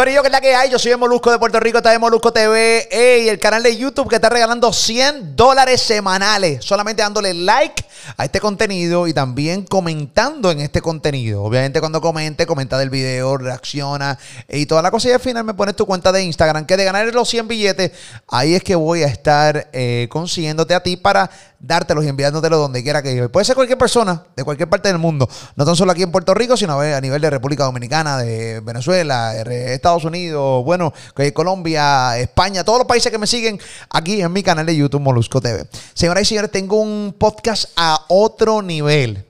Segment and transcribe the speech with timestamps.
[0.00, 0.70] Corillo, que es la que hay.
[0.70, 3.76] Yo soy el Molusco de Puerto Rico, está de Molusco TV y el canal de
[3.76, 6.64] YouTube que está regalando 100 dólares semanales.
[6.64, 7.84] Solamente dándole like
[8.16, 11.42] a este contenido y también comentando en este contenido.
[11.42, 14.18] Obviamente, cuando comente, comenta del video, reacciona
[14.48, 15.10] y toda la cosa.
[15.10, 17.92] Y al final me pones tu cuenta de Instagram, que de ganar los 100 billetes,
[18.26, 21.30] ahí es que voy a estar eh, consiguiéndote a ti para
[21.60, 23.30] dártelos y enviándotelos donde quiera que yo.
[23.30, 26.34] Puede ser cualquier persona de cualquier parte del mundo, no tan solo aquí en Puerto
[26.34, 30.92] Rico, sino a nivel de República Dominicana, de Venezuela, Estados Unidos, bueno,
[31.34, 33.60] Colombia, España, todos los países que me siguen
[33.90, 35.68] aquí en mi canal de YouTube Molusco TV.
[35.94, 39.26] Señoras y señores, tengo un podcast a otro nivel.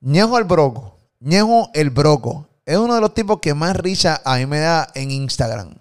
[0.00, 0.96] Ñejo el Broco.
[1.20, 2.46] Ñejo el Broco.
[2.64, 5.74] Es uno de los tipos que más risa a mí me da en Instagram.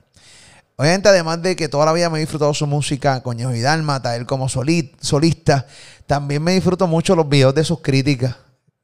[0.79, 4.15] Obviamente, además de que toda la vida me he disfrutado su música con y Dálmata,
[4.15, 5.65] él como solista,
[6.05, 8.35] también me disfruto mucho los videos de sus críticas.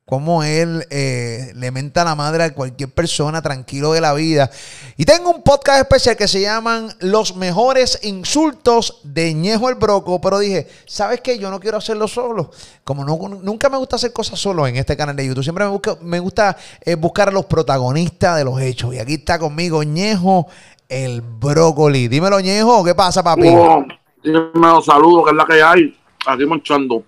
[0.05, 4.49] Cómo él eh, le menta la madre a cualquier persona tranquilo de la vida.
[4.97, 10.19] Y tengo un podcast especial que se llaman Los mejores insultos de Ñejo el Broco.
[10.19, 11.39] Pero dije, ¿sabes qué?
[11.39, 12.51] Yo no quiero hacerlo solo.
[12.83, 15.43] Como nunca me gusta hacer cosas solo en este canal de YouTube.
[15.43, 18.93] Siempre me, me gusta eh, buscar a los protagonistas de los hechos.
[18.93, 20.47] Y aquí está conmigo Ñejo
[20.89, 22.07] el brócoli.
[22.07, 23.49] Dímelo, Ñejo, ¿qué pasa, papi?
[23.49, 23.85] Oh,
[24.23, 25.99] dímelo, saludos, que es la que hay.
[26.25, 27.03] Aquí manchando.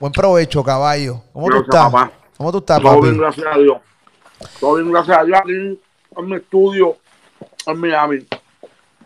[0.00, 1.22] Buen provecho, caballo.
[1.32, 1.84] ¿Cómo tú estás?
[1.84, 2.12] Papá.
[2.36, 3.78] ¿Cómo tú estás, Todo bien, gracias a Dios.
[4.60, 5.38] Todo bien, gracias a Dios.
[5.40, 5.78] Aquí
[6.16, 6.96] en mi estudio,
[7.66, 8.26] en Miami.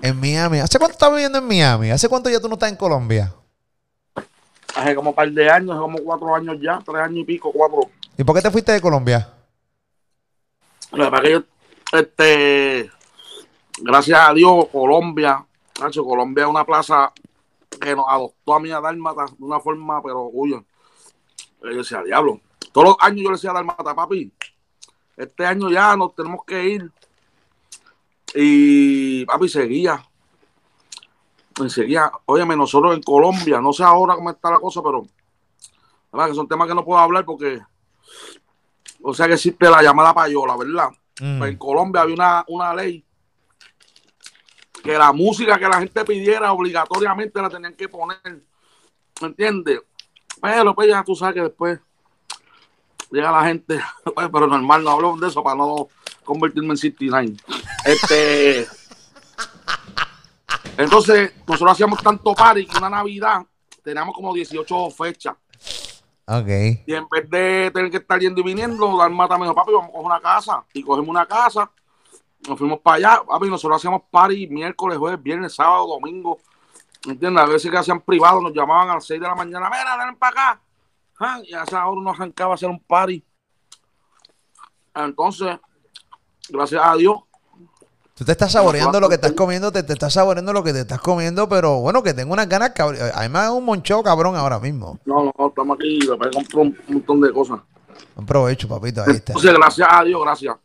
[0.00, 0.60] En Miami.
[0.60, 1.90] ¿Hace cuánto estás viviendo en Miami?
[1.90, 3.34] ¿Hace cuánto ya tú no estás en Colombia?
[4.74, 7.52] Hace como un par de años, hace como cuatro años ya, tres años y pico,
[7.52, 7.80] cuatro.
[8.16, 9.28] ¿Y por qué te fuiste de Colombia?
[10.92, 11.42] Verdad que yo,
[11.92, 12.90] este,
[13.80, 15.44] gracias a Dios, Colombia,
[15.80, 17.12] Nacho, Colombia es una plaza
[17.80, 22.40] que nos adoptó a mí a Dálmata de una forma, pero, uy, yo decía, diablo,
[22.72, 24.32] todos los años yo le decía a Dálmata, papi,
[25.16, 26.92] este año ya nos tenemos que ir.
[28.34, 30.04] Y papi seguía.
[31.64, 32.12] Y seguía.
[32.26, 35.06] Óyeme, nosotros en Colombia, no sé ahora cómo está la cosa, pero
[36.12, 36.28] ¿verdad?
[36.28, 37.60] que son temas que no puedo hablar porque,
[39.02, 40.90] o sea que existe la llamada payola, ¿verdad?
[41.20, 41.38] Mm.
[41.38, 43.04] Pues en Colombia había una, una ley
[44.82, 48.18] que la música que la gente pidiera obligatoriamente la tenían que poner.
[49.20, 49.80] ¿Me entiendes?
[50.40, 51.80] Pero pues ya tú sabes que después
[53.10, 53.80] llega la gente,
[54.14, 55.88] pues, pero normal, no hablamos de eso para no
[56.24, 57.36] convertirme en 69.
[57.84, 58.66] Este,
[60.76, 63.42] entonces, nosotros hacíamos tanto party que una Navidad
[63.82, 65.34] teníamos como 18 fechas.
[66.26, 66.48] Ok.
[66.86, 69.88] Y en vez de tener que estar yendo y viniendo, Dalmata me dijo, papi, vamos
[69.88, 70.64] a coger una casa.
[70.74, 71.70] Y cogemos una casa
[72.48, 76.38] nos fuimos para allá, papi, nosotros hacíamos party miércoles, jueves, viernes, sábado, domingo.
[77.06, 77.42] ¿Entiendes?
[77.42, 80.16] A veces que hacían privado, nos llamaban a las 6 de la mañana, mira, ven
[80.16, 80.60] para acá.
[81.20, 83.24] Ah, y a esa hora uno arrancaba a hacer un party.
[84.94, 85.58] Entonces,
[86.48, 87.16] gracias a Dios.
[88.14, 90.80] Tú te estás saboreando lo que estás comiendo, te, te estás saboreando lo que te
[90.80, 93.00] estás comiendo, pero bueno, que tengo unas ganas, cabrón.
[93.14, 94.98] A mí me da un moncheo cabrón ahora mismo.
[95.04, 96.30] No, no, estamos aquí, compré
[96.60, 97.60] un montón de cosas.
[98.16, 99.32] Un provecho, papito, ahí está.
[99.32, 100.56] Entonces, gracias a Dios, gracias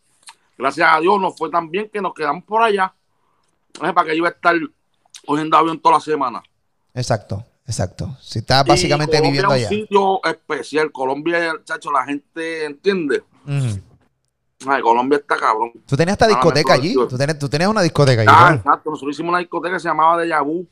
[0.64, 2.94] gracias a Dios nos fue tan bien que nos quedamos por allá.
[3.80, 4.56] Para que yo iba a estar
[5.26, 6.42] cogiendo avión toda la semana.
[6.94, 8.18] Exacto, exacto.
[8.22, 9.66] Si está básicamente viviendo allá.
[9.66, 10.92] Es un sitio especial.
[10.92, 13.24] Colombia, chacho, la gente entiende.
[14.66, 15.74] Ay, Colombia está cabrón.
[15.86, 16.94] Tú tenías esta discoteca allí.
[16.94, 18.32] Tú tenías, tú tenías una discoteca allí.
[18.32, 18.92] Ah, exacto.
[18.92, 20.68] Nosotros hicimos una discoteca que se llamaba De Yabú.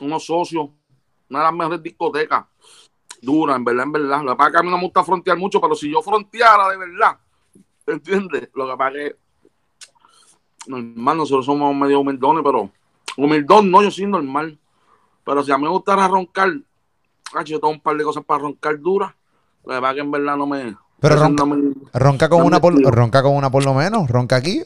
[0.00, 0.68] Unos socios.
[1.28, 2.44] Una de las mejores discotecas.
[3.20, 4.22] Dura, en verdad, en verdad.
[4.22, 6.02] Lo que pasa es que a mí no me gusta frontear mucho, pero si yo
[6.02, 7.18] fronteara de verdad,
[7.88, 8.50] ¿Entiendes?
[8.54, 9.16] Lo que pasa es que
[10.70, 12.70] normal, nosotros somos medio humildones, pero
[13.16, 14.58] humildón no, yo soy normal.
[15.24, 16.52] Pero si a mí me gustara roncar,
[17.44, 19.12] yo tengo un par de cosas para roncar duras.
[19.64, 20.76] Lo que pasa es que en verdad no me.
[21.00, 21.44] Pero ronca,
[21.94, 24.62] ronca con una por, ronca con una por lo menos, ronca aquí.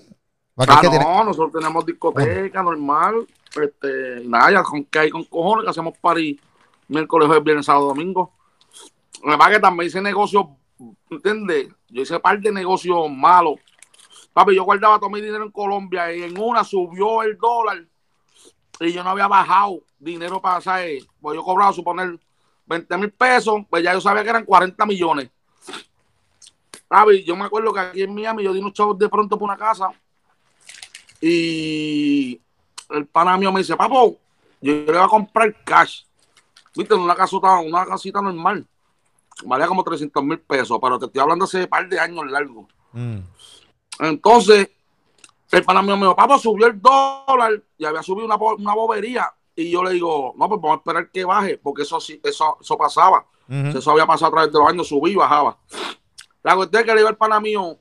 [0.56, 3.26] Ah, no, nosotros tenemos discoteca normal.
[3.60, 6.38] Este, nada, ya con que hay con cojones que hacemos party
[6.88, 8.32] miércoles, jueves, viernes, sábado, domingo.
[9.24, 10.46] Lo que pasa es que también hice negocios
[11.10, 11.68] ¿entiendes?
[11.88, 13.56] Yo hice par de negocios malos.
[14.32, 17.84] Papi, yo guardaba todo mi dinero en Colombia y en una subió el dólar
[18.80, 21.02] y yo no había bajado dinero para hacer.
[21.20, 22.18] Pues yo cobraba, suponer,
[22.66, 25.30] 20 mil pesos, pues ya yo sabía que eran 40 millones.
[26.88, 29.48] Papi, yo me acuerdo que aquí en Miami yo di unos chavos de pronto por
[29.48, 29.90] una casa
[31.20, 32.40] y
[32.90, 34.18] el pana mío me dice, papo,
[34.60, 36.02] yo le voy a comprar cash.
[36.74, 38.66] viste, en una casota, una casita normal.
[39.44, 42.68] Valía como 300 mil pesos, pero te estoy hablando hace un par de años largo.
[42.92, 43.18] Mm.
[44.00, 44.70] Entonces,
[45.50, 49.32] el pana mío me dijo, papá, subió el dólar y había subido una, una bobería.
[49.54, 52.56] Y yo le digo, no, pues vamos a esperar que baje, porque eso sí, eso,
[52.60, 53.26] eso pasaba.
[53.48, 55.58] Eso había pasado a través de los años, subía y bajaba.
[56.42, 57.76] La cuestión es que le digo al pana mío,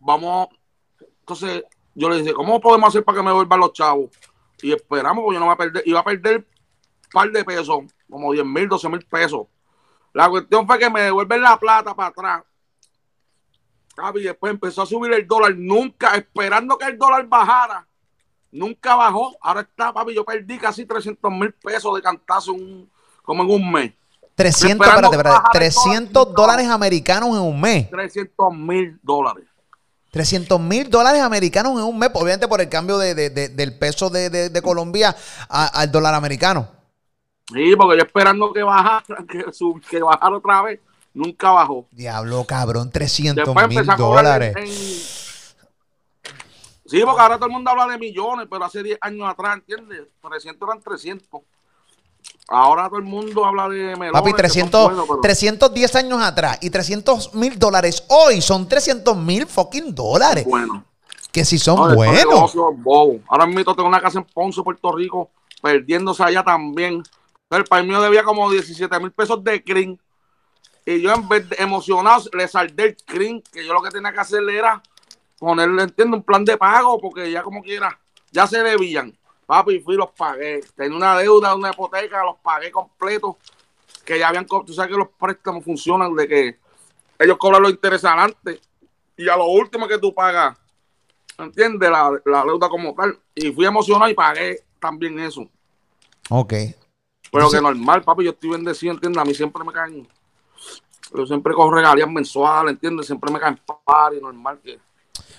[0.00, 0.48] vamos.
[1.20, 1.62] Entonces,
[1.94, 4.10] yo le dije, ¿cómo podemos hacer para que me vuelvan los chavos?
[4.60, 7.78] Y esperamos, porque yo no voy a perder, iba a perder un par de pesos,
[8.10, 9.46] como 10 mil, 12 mil pesos.
[10.18, 12.42] La cuestión fue que me devuelven la plata para atrás.
[14.16, 17.86] Y después empezó a subir el dólar, nunca, esperando que el dólar bajara.
[18.50, 19.36] Nunca bajó.
[19.40, 22.90] Ahora está, papi, yo perdí casi 300 mil pesos de cantazo en un-
[23.22, 23.92] como en un mes.
[24.34, 26.34] 300, Esperando espérate, espérate, bajar el 300 dólar.
[26.36, 27.88] dólares americanos en un mes.
[27.88, 29.44] 300 mil dólares.
[30.10, 33.78] 300 mil dólares americanos en un mes, obviamente por el cambio de, de- de- del
[33.78, 35.14] peso de, Colombia
[35.48, 36.68] a- al dólar americano.
[37.52, 40.80] Sí, porque yo esperando que bajara, que, sub- que bajara otra vez,
[41.14, 41.86] nunca bajó.
[41.90, 44.54] Diablo, cabrón, 300 Después mil dólares.
[44.56, 45.28] en-
[46.90, 50.04] Sí, porque ahora todo el mundo habla de millones, pero hace 10 años atrás, ¿entiendes?
[50.26, 51.42] 300 eran 300.
[52.48, 54.12] Ahora todo el mundo habla de melones.
[54.12, 58.66] Papi, que son 300, buenos, pero- 310 años atrás y 300 mil dólares hoy son
[58.66, 60.46] 300 mil fucking dólares.
[60.48, 60.82] Bueno.
[61.30, 62.16] Que si son No, buenos.
[62.16, 63.16] negocios bobos.
[63.28, 65.30] Ahora mismo tengo una casa en Ponce, Puerto Rico,
[65.60, 67.02] perdiéndose allá también.
[67.50, 69.98] El país mío debía como 17 mil pesos de crin.
[70.84, 74.12] Y yo en vez de emocionado le saldé el crin, que yo lo que tenía
[74.12, 74.82] que hacer era
[75.38, 77.98] ponerle, entiendo, un plan de pago, porque ya como quiera,
[78.30, 79.16] ya se debían.
[79.46, 80.60] Papi, fui los pagué.
[80.74, 83.36] Tenía una deuda, una hipoteca, los pagué completos,
[84.04, 86.58] que ya habían, tú sabes que los préstamos funcionan de que
[87.18, 88.60] ellos cobran los intereses adelante
[89.16, 90.56] y a lo último que tú pagas
[91.38, 91.90] ¿entiendes?
[91.90, 93.18] La, la deuda como tal.
[93.34, 95.48] Y fui emocionado y pagué también eso.
[96.30, 96.54] Ok.
[97.30, 99.20] Pero que normal, papi, yo estoy bendecido, ¿entiendes?
[99.20, 100.08] A mí siempre me caen.
[101.14, 103.06] Yo siempre cojo regalías mensuales, ¿entiendes?
[103.06, 103.60] Siempre me caen
[104.16, 104.78] y normal que.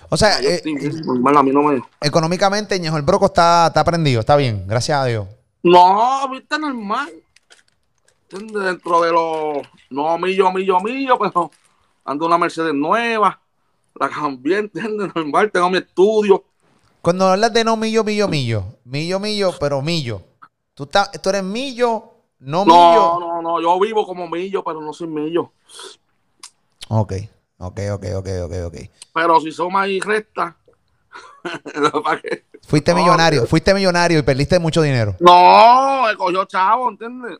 [0.09, 1.81] O sea, eh, estoy bien, normal, a mí no me.
[2.01, 5.27] económicamente, Ñejo el Broco está, está prendido, está bien, gracias a Dios.
[5.61, 7.11] No, viste, normal.
[8.23, 8.63] ¿Entiendes?
[8.63, 9.67] Dentro de los.
[9.89, 11.51] No, millo, millo, millo, pero
[12.05, 13.39] ando una Mercedes nueva.
[13.99, 15.13] La cambié, ¿entiendes?
[15.15, 16.43] Normal, tengo mi estudio.
[17.01, 20.21] Cuando hablas de no millo, millo, millo, millo, millo, pero millo.
[20.79, 23.19] Tú, estás, tú eres millo, no, No, millo.
[23.19, 25.51] no, no, yo vivo como millo, pero no soy millo.
[26.87, 27.15] Ok,
[27.57, 28.75] ok, ok, ok, ok, ok.
[29.13, 30.55] Pero si recta,
[32.01, 32.45] ¿para qué?
[32.65, 35.17] Fuiste No, millonario, fuiste millonario y perdiste mucho dinero.
[35.19, 37.39] No, cogió chavo, ¿entiendes?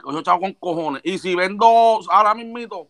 [0.00, 1.02] Cogió chavo con cojones.
[1.04, 2.88] Y si vendo ahora mismito,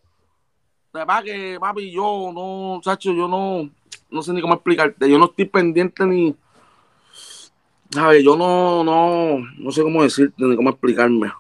[0.93, 3.69] de verdad que, papi, yo no, chacho, yo no,
[4.09, 5.11] no sé ni cómo explicarte.
[5.11, 6.37] Yo no estoy pendiente ni.
[7.91, 8.23] ¿Sabes?
[8.23, 11.33] Yo no, no, no sé cómo decirte ni cómo explicarme.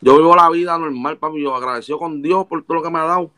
[0.00, 1.42] Yo vivo la vida normal, papi.
[1.42, 3.30] Yo agradecido con Dios por todo lo que me ha dado.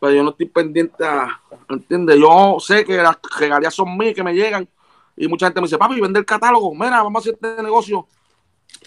[0.00, 1.40] Pero yo no estoy pendiente a.
[1.68, 2.18] ¿Entiendes?
[2.20, 4.68] Yo sé que las regalías son mías, que me llegan.
[5.16, 6.74] Y mucha gente me dice, papi, vende el catálogo.
[6.74, 8.06] Mira, vamos a hacer este negocio.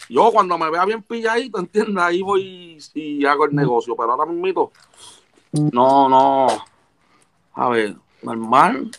[0.10, 2.04] Yo cuando me vea bien pilladito, ¿entiendes?
[2.04, 3.96] Ahí voy y, y hago el negocio.
[3.96, 4.72] Pero ahora mismo,
[5.52, 6.48] no, no.
[7.54, 8.92] A ver, normal.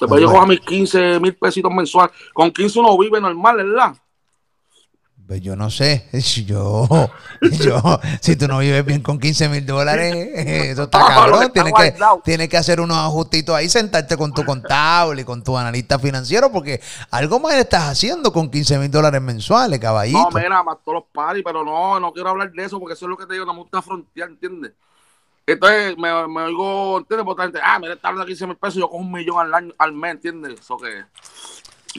[0.00, 2.14] Después yo cojo mis 15 mil pesitos mensuales.
[2.32, 3.96] Con 15 uno vive normal, ¿verdad?
[5.26, 6.08] Pues yo no sé,
[6.46, 6.88] yo,
[7.42, 11.42] yo, si tú no vives bien con 15 mil dólares, eso está Ah, cabrón.
[11.42, 15.44] está Tienes que, tienes que hacer unos ajustitos ahí, sentarte con tu contable y con
[15.44, 20.30] tu analista financiero, porque algo más estás haciendo con 15 mil dólares mensuales, caballito.
[20.30, 23.04] No, mira, más todos los paris, pero no, no quiero hablar de eso porque eso
[23.04, 24.72] es lo que te digo, no me gusta frontear, ¿entiendes?
[25.52, 27.24] Entonces me, me oigo, ¿entiendes?
[27.24, 29.38] Por otra gente, ah, mira, está hablando de 15 mil pesos, yo cojo un millón
[29.38, 30.60] al año, al mes, ¿entiendes?
[30.60, 31.04] Eso que.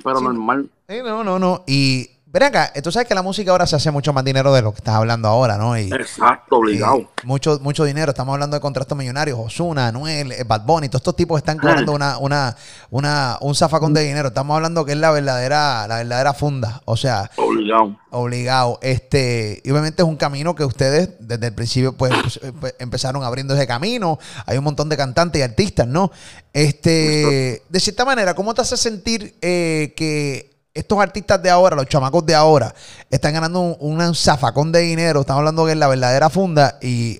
[0.04, 0.24] Pero Sí.
[0.24, 0.70] normal.
[0.88, 1.64] Sí, no, no, no.
[1.66, 4.62] Y ven acá, tú sabes que la música ahora se hace mucho más dinero de
[4.62, 5.78] lo que estás hablando ahora, ¿no?
[5.78, 6.98] Y, Exacto, obligado.
[6.98, 8.12] Eh, mucho, mucho dinero.
[8.12, 9.40] Estamos hablando de contratos millonarios.
[9.40, 12.56] Osuna, Anuel, eh, Bad Bunny, todos estos tipos están cobrando una, una,
[12.92, 14.28] una, un zafacón de dinero.
[14.28, 16.82] Estamos hablando que es la verdadera, la verdadera funda.
[16.86, 17.98] O sea, Obligado.
[18.12, 18.80] obligado.
[18.84, 23.24] Este, y obviamente es un camino que ustedes desde el principio pues, pues, pues, empezaron
[23.24, 24.20] abriendo ese camino.
[24.46, 26.12] Hay un montón de cantantes y artistas, ¿no?
[26.54, 31.86] Este, de cierta manera, ¿cómo te hace sentir eh, que estos artistas de ahora, los
[31.88, 32.74] chamacos de ahora,
[33.10, 35.22] están ganando un, un zafacón de dinero?
[35.22, 37.20] Estamos hablando que es la verdadera funda y,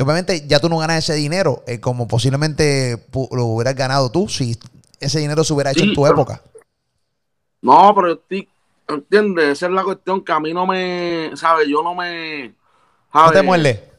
[0.00, 4.56] obviamente ya tú no ganas ese dinero eh, como posiblemente lo hubieras ganado tú si
[5.00, 6.42] ese dinero se hubiera hecho Sí, en tu pero- época.
[7.60, 8.48] No, pero yo estoy,
[8.86, 9.48] ¿entiendes?
[9.50, 11.66] Esa es la cuestión que a mí no me, ¿sabes?
[11.68, 12.54] Yo no me.
[13.12, 13.90] No te muerde.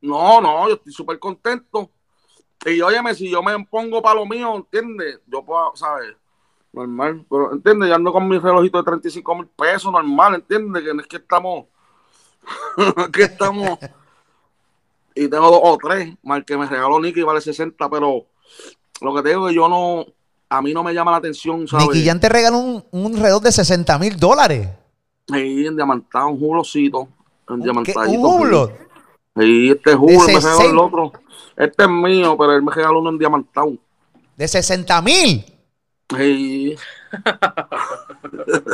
[0.00, 1.90] No, no, yo estoy súper contento.
[2.66, 5.20] Y óyeme, si yo me pongo para lo mío, ¿entiendes?
[5.28, 6.08] Yo puedo, ¿sabes?
[6.72, 7.88] Normal, pero ¿entiendes?
[7.88, 10.82] Yo ando con mi relojito de 35 mil pesos, normal, ¿entiendes?
[10.82, 11.64] Que es que estamos,
[13.12, 13.78] que estamos.
[15.14, 16.14] Y tengo dos o tres.
[16.22, 18.26] Mal que me regaló Nicky vale 60, pero
[19.00, 20.06] lo que te digo es que yo no.
[20.50, 21.88] A mí no me llama la atención, ¿sabes?
[21.88, 24.68] Nicky Jan te regaló un, un reloj de 60 mil dólares.
[25.26, 27.08] Sí, en diamantado, un julocito.
[27.48, 28.18] En diamantadito.
[28.18, 28.72] ¿Un hublot?
[29.36, 30.64] Sí, este julo, me regaló 60.
[30.64, 31.12] el otro.
[31.56, 33.72] Este es mío, pero él me regaló uno en diamantado.
[34.36, 35.44] De 60 mil.
[36.16, 36.76] Sí.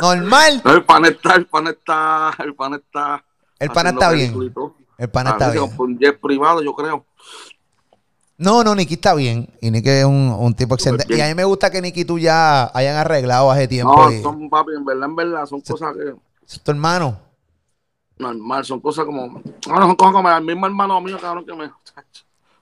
[0.01, 0.61] Normal.
[0.63, 3.23] No, el pan está, el pan está, el pan está.
[3.59, 4.53] El haciendo está bien.
[4.97, 5.75] El pana está Parece bien.
[5.77, 7.05] Un jet privado, yo creo.
[8.37, 9.49] No, no, Nicky está bien.
[9.61, 11.15] Y Nicky es un, un tipo excelente.
[11.15, 13.95] Y a mí me gusta que Nicky y tú ya hayan arreglado hace tiempo.
[13.95, 16.15] No, y- son papi, en verdad, en verdad, son cosas que
[16.47, 17.19] es tu hermano.
[18.17, 19.29] normal, son cosas como.
[19.29, 21.69] Bueno, son cosas como el mismo hermano mío, cabrón, que me.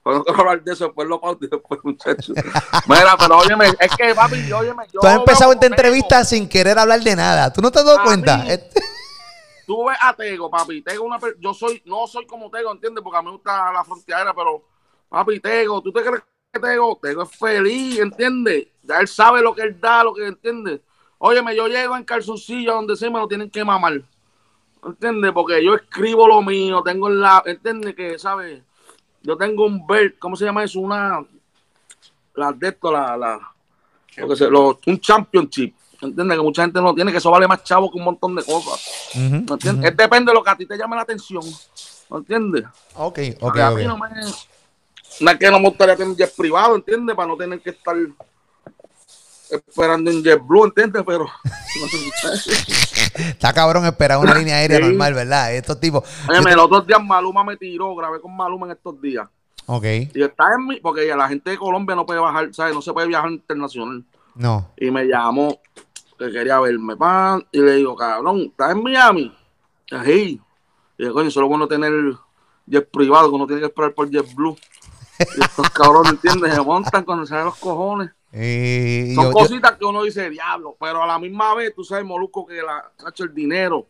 [0.04, 2.36] Quiero hablar de eso, después lo pauto y después, muchachos.
[2.86, 4.84] Mira, pero óyeme, es que, papi, óyeme.
[4.92, 7.50] Yo Tú has empezado esta entrevista sin querer hablar de nada.
[7.52, 8.36] ¿Tú no te has dado A cuenta?
[8.38, 8.50] mí-
[9.66, 10.82] Tú ves a Tego, papi.
[10.82, 13.02] Tego una yo soy, no soy como Tego, ¿entiendes?
[13.02, 14.62] Porque a mí me gusta la frontera, pero
[15.08, 16.98] papi, Tego, ¿tú te crees que Tego?
[17.00, 18.66] Tego es feliz, ¿entiendes?
[18.82, 20.82] Ya él sabe lo que él da, lo que entiende.
[21.16, 24.02] Óyeme, yo llego en calzoncillo donde sea y me lo tienen que mamar.
[24.84, 25.32] ¿Entiendes?
[25.32, 27.94] Porque yo escribo lo mío, tengo la, ¿entiendes?
[27.94, 28.62] Que, ¿sabes?
[29.24, 30.78] Yo tengo un belt, ¿cómo se llama eso?
[30.80, 31.24] Una,
[32.36, 33.40] la de esto, la, la,
[34.18, 35.74] lo que se- lo- un championship.
[36.00, 36.36] ¿Entiendes?
[36.36, 39.10] Que mucha gente no tiene, que eso vale más chavo que un montón de cosas.
[39.14, 39.90] ¿Me entiendes?
[39.90, 41.42] Es depende de lo que a ti te llame la atención.
[42.10, 42.64] ¿Me entiendes?
[42.96, 44.08] Ok, ok, a mí no me.
[45.20, 47.16] No es que no me gustaría tener jet privado, ¿entiendes?
[47.16, 47.96] Para no tener que estar
[49.50, 51.02] esperando en JetBlue, ¿entiendes?
[51.06, 51.26] Pero.
[53.16, 54.84] Está cabrón esperar una línea aérea Sí.
[54.84, 55.54] normal, ¿verdad?
[55.54, 56.04] Estos tipos.
[56.28, 59.28] Óyeme, los otros días Maluma me tiró, grabé con Maluma en estos días.
[59.66, 59.84] Ok,
[60.14, 60.80] Y está en mi.
[60.80, 62.74] Porque la gente de Colombia no puede bajar, ¿sabes?
[62.74, 64.04] No se puede viajar internacional.
[64.34, 64.70] no.
[64.76, 65.58] Y me llamó
[66.18, 67.44] que quería verme, pan.
[67.50, 69.34] Y le digo, cabrón, ¿estás en Miami?
[70.04, 70.40] Sí.
[70.98, 71.92] Y yo, coño, solo bueno tener
[72.66, 74.56] jet privado, que uno tiene que esperar por JetBlue.
[75.36, 76.54] Y estos cabrones, ¿entiendes?
[76.54, 78.10] Se montan cuando salen los cojones.
[78.36, 81.84] Y Son yo- yo- cositas que uno dice, diablo, pero a la misma vez, tú
[81.84, 83.86] sabes, Molusco, que la, hacho, el dinero,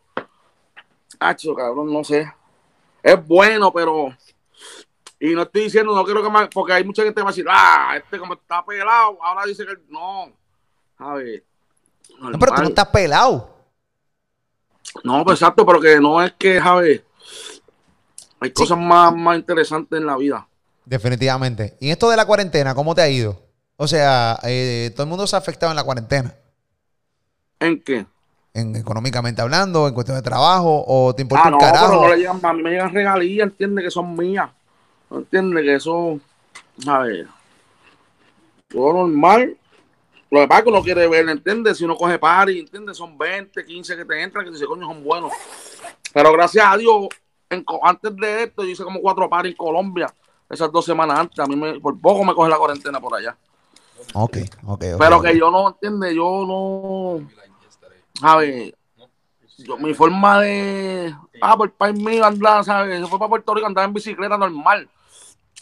[1.19, 2.31] hacho, cabrón, no sé.
[3.03, 4.15] Es bueno, pero...
[5.19, 7.33] Y no estoy diciendo, no quiero que más, porque hay mucha gente que va a
[7.33, 10.31] decir, ah, este como está pelado, ahora dice que no.
[10.99, 11.43] A ver.
[12.19, 13.51] no, pero tú no estás pelado.
[15.03, 17.03] No, pues exacto, pero que no es que, Javi,
[18.41, 20.47] hay cosas más, más interesantes en la vida.
[20.85, 21.77] Definitivamente.
[21.81, 23.41] Y en esto de la cuarentena, ¿cómo te ha ido?
[23.77, 26.35] O sea, eh, todo el mundo se ha afectado en la cuarentena.
[27.61, 28.07] ¿En qué?
[28.53, 31.87] En, económicamente hablando, en cuestión de trabajo, o te importa Ah, un no, carajo.
[31.89, 34.51] pero no le llegan, a mí me llegan regalías, entiende que son mías.
[35.11, 36.21] Entiende que eso,
[36.87, 37.27] a ver,
[38.69, 39.57] todo normal.
[40.31, 41.79] Lo es que uno quiere ver, ¿entiendes?
[41.79, 42.97] Si uno coge party, ¿entiendes?
[42.97, 45.33] Son 20, 15 que te entran, que dice, coño, son buenos.
[46.13, 47.09] Pero gracias a Dios,
[47.51, 50.13] en antes de esto, yo hice como cuatro parties en Colombia,
[50.51, 51.39] esas dos semanas antes.
[51.39, 53.37] A mí me, por poco me coge la cuarentena por allá.
[54.13, 54.85] Ok, ok.
[54.99, 56.15] Pero que yo no, ¿entiendes?
[56.15, 57.29] Yo no.
[58.23, 58.75] A ver,
[59.59, 61.15] yo, mi forma de.
[61.41, 63.01] Ah, por el país mío andar, ¿sabes?
[63.01, 64.89] Se fue para Puerto Rico, andaba en bicicleta normal.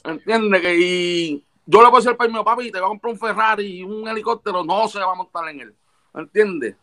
[0.05, 0.61] ¿Entiendes?
[0.61, 3.19] Que y yo le puedo decir al país mío, papi, te voy a comprar un
[3.19, 5.75] Ferrari y un helicóptero, no se va a montar en él.
[6.15, 6.77] ¿Entiendes?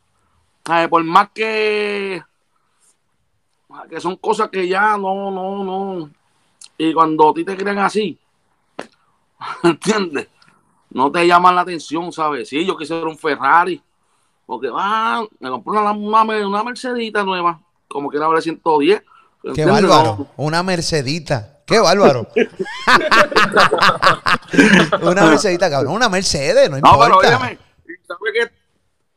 [0.65, 2.21] A por más que.
[3.89, 6.09] que son cosas que ya no, no, no.
[6.77, 8.17] Y cuando a ti te creen así,
[9.63, 10.27] ¿entiendes?
[10.91, 12.49] No te llaman la atención, ¿sabes?
[12.49, 13.81] Sí, yo quisiera un Ferrari,
[14.45, 19.03] porque ah, me compré una, una, una Mercedita nueva, como que era vale 110.
[19.53, 20.27] Qué bárbaro.
[20.37, 21.59] Una Mercedita.
[21.65, 22.27] Qué bárbaro.
[25.03, 25.93] una Mercedita, cabrón.
[25.93, 27.37] Una Mercedes, no No, pero importa.
[27.37, 27.59] óyeme,
[28.07, 28.51] ¿sabes qué?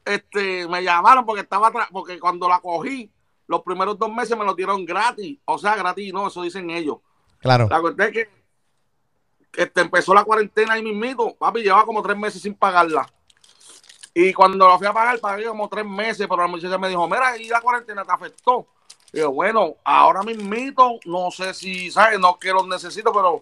[0.05, 3.11] Este, me llamaron porque estaba atrás, porque cuando la cogí,
[3.47, 5.39] los primeros dos meses me lo dieron gratis.
[5.45, 6.97] O sea, gratis, no, eso dicen ellos.
[7.39, 7.69] Claro.
[7.71, 8.29] La cuestión es que
[9.55, 11.35] este, empezó la cuarentena ahí mismito.
[11.35, 13.07] Papi, llevaba como tres meses sin pagarla.
[14.15, 17.07] Y cuando la fui a pagar, pagué como tres meses, pero la muchacha me dijo,
[17.09, 18.67] mira, y la cuarentena te afectó.
[19.13, 22.19] Y yo, bueno, ahora mismito, no sé si, ¿sabes?
[22.19, 23.41] No que los necesito, pero...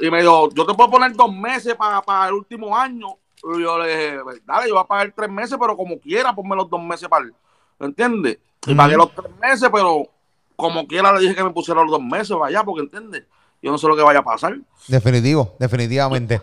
[0.00, 3.16] Y me dijo, yo te puedo poner dos meses para el último año.
[3.42, 6.56] Y yo le dije, dale, yo voy a pagar tres meses, pero como quiera, ponme
[6.56, 7.30] los dos meses para...
[7.78, 8.38] ¿Entiendes?
[8.66, 10.08] Y pagué los tres meses, pero
[10.56, 13.24] como quiera le dije que me pusiera los dos meses, vaya, porque entiendes.
[13.60, 14.56] Yo no sé lo que vaya a pasar.
[14.86, 16.40] Definitivo, definitivamente.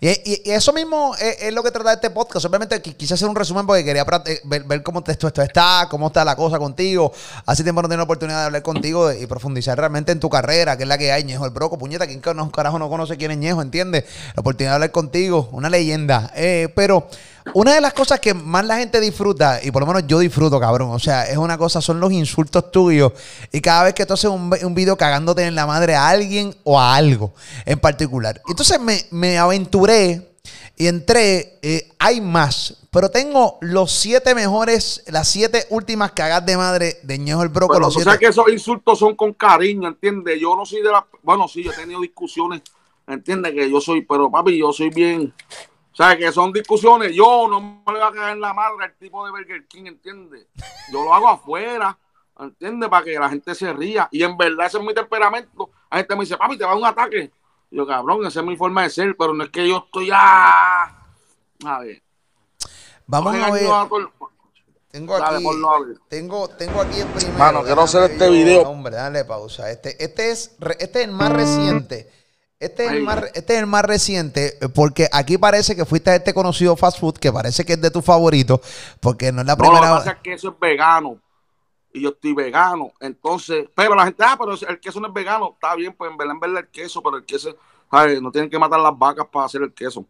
[0.00, 2.46] Y, eso mismo es, lo que trata este podcast.
[2.46, 6.24] Obviamente quise hacer un resumen porque quería eh, ver, cómo esto, esto está, cómo está
[6.24, 7.12] la cosa contigo.
[7.46, 10.76] Hace tiempo no tengo la oportunidad de hablar contigo y profundizar realmente en tu carrera,
[10.76, 11.78] que es la que hay, Ñejo el Broco.
[11.78, 13.62] Puñeta, ¿quién carajo no conoce quién es Ñejo?
[13.62, 14.04] ¿Entiendes?
[14.34, 16.30] La oportunidad de hablar contigo, una leyenda.
[16.34, 17.08] Eh, pero
[17.52, 20.58] una de las cosas que más la gente disfruta, y por lo menos yo disfruto,
[20.58, 23.12] cabrón, o sea, es una cosa, son los insultos tuyos.
[23.52, 26.54] Y cada vez que tú haces un, un video cagándote en la madre a alguien
[26.64, 27.34] o a algo
[27.66, 28.40] en particular.
[28.48, 28.78] Entonces
[29.10, 30.32] me, aventuré
[30.76, 36.56] y entré, eh, hay más, pero tengo los siete mejores, las siete últimas cagas de
[36.56, 37.76] madre de Ñejo el Broco.
[37.76, 40.40] o sea que esos insultos son con cariño, ¿entiendes?
[40.40, 41.06] Yo no soy de la...
[41.22, 42.62] Bueno, sí, yo he tenido discusiones,
[43.06, 43.52] ¿entiendes?
[43.52, 45.32] Que yo soy, pero papi, yo soy bien
[45.94, 47.14] o sea, que son discusiones.
[47.14, 50.48] Yo no me voy a caer en la madre al tipo de Burger King, ¿entiendes?
[50.92, 51.96] Yo lo hago afuera,
[52.36, 52.88] ¿entiendes?
[52.88, 54.08] Para que la gente se ría.
[54.10, 55.70] Y en verdad ese es mi temperamento.
[55.88, 57.30] La gente me dice, papi, te va a un ataque.
[57.70, 60.82] yo, cabrón, esa es mi forma de ser, pero no es que yo estoy ya.
[61.64, 62.02] A ver.
[63.06, 63.70] Vamos a ver.
[64.90, 65.44] Tengo aquí,
[66.08, 67.38] tengo, tengo aquí el primero.
[67.38, 68.62] Mano, quiero hacer este video.
[68.62, 69.70] Hombre, dale pausa.
[69.70, 72.10] Este, este, es, este es el más reciente.
[72.64, 76.10] Este es, el más, este es el más reciente, eh, porque aquí parece que fuiste
[76.10, 78.60] a este conocido fast food, que parece que es de tu favorito,
[79.00, 79.90] porque no es la primera vez.
[79.90, 81.20] Lo que pasa es que eso es vegano,
[81.92, 85.50] y yo estoy vegano, entonces, pero la gente, ah, pero el queso no es vegano,
[85.52, 87.56] está bien, pues en verdad, en verdad el queso, pero el queso,
[87.92, 90.06] no tienen que matar las vacas para hacer el queso,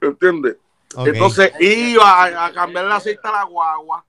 [0.00, 0.56] ¿entiendes?
[0.96, 4.04] Entonces iba a, cambiar el aceite a la guagua,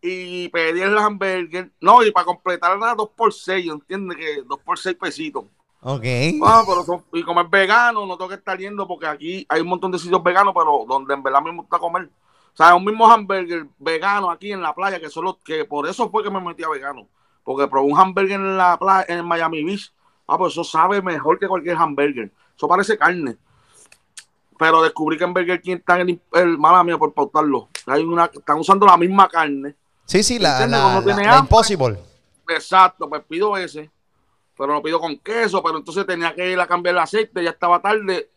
[0.00, 4.16] y pedí el hamburger, no, y para completar nada, dos por seis, ¿entiendes?
[4.16, 5.44] Que dos por seis pesitos.
[5.84, 6.04] Ok.
[6.44, 9.66] Ah, pero y como es vegano, no tengo que estar yendo porque aquí hay un
[9.66, 12.04] montón de sitios veganos, pero donde en verdad me gusta comer.
[12.04, 16.08] O sea, un mismo hamburger vegano aquí en la playa, que solo que por eso
[16.08, 17.08] fue que me metí a vegano.
[17.42, 19.92] Porque probé un hamburger en la playa, en Miami Beach.
[20.28, 22.30] Ah, pues eso sabe mejor que cualquier hamburger.
[22.56, 23.36] Eso parece carne.
[24.56, 27.68] Pero descubrí que en Burger King están el, el mala mía por pautarlo.
[27.86, 29.74] Hay una, están usando la misma carne.
[30.04, 31.98] Sí, sí, la, la Impossible.
[32.48, 33.90] Exacto, pues pido ese
[34.62, 37.50] pero lo pido con queso, pero entonces tenía que ir a cambiar el aceite, ya
[37.50, 38.30] estaba tarde.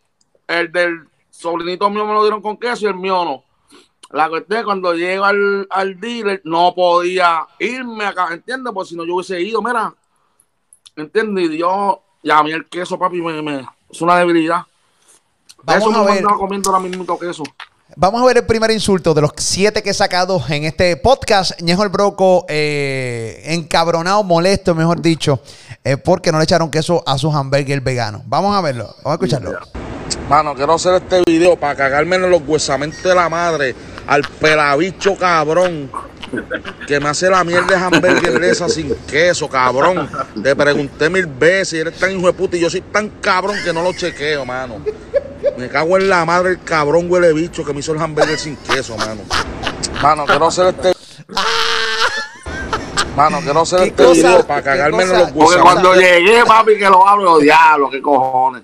[0.48, 3.44] El del sobrinito mío me lo dieron con queso y el mío no.
[4.10, 8.74] La cuestión es cuando llego al, al dealer, no podía irme acá, ¿entiendes?
[8.74, 9.94] Porque si no yo hubiese ido, mira,
[10.96, 11.52] ¿entiendes?
[11.52, 14.64] Y yo, ya a mí el queso, papi, me, es una debilidad.
[15.62, 16.24] Vamos Eso a ver.
[16.24, 17.44] comiendo ahora mismo queso.
[17.98, 21.62] Vamos a ver el primer insulto de los siete que he sacado en este podcast.
[21.62, 25.40] Ñejo el Broco, eh, encabronado, molesto, mejor dicho,
[25.86, 28.24] eh, porque no le echaron queso a sus hamburgues veganos.
[28.26, 29.52] Vamos a verlo, vamos a escucharlo.
[30.28, 33.76] Mano, quiero hacer este video para cagarme en los huesamentos de la madre
[34.08, 35.92] al pelabicho cabrón
[36.88, 40.10] que me hace la mierda de hamburgues de esa sin queso, cabrón.
[40.42, 43.56] Te pregunté mil veces y eres tan hijo de puta y yo soy tan cabrón
[43.64, 44.84] que no lo chequeo, mano.
[45.58, 48.56] Me cago en la madre el cabrón huele bicho que me hizo el hamburger sin
[48.56, 49.22] queso, mano.
[50.02, 50.94] Mano, quiero hacer este.
[53.16, 55.32] Mano, quiero hacer este video para cagarme en los.
[55.32, 58.64] Porque cuando llegué, papi, que lo hablo, diablo, qué cojones.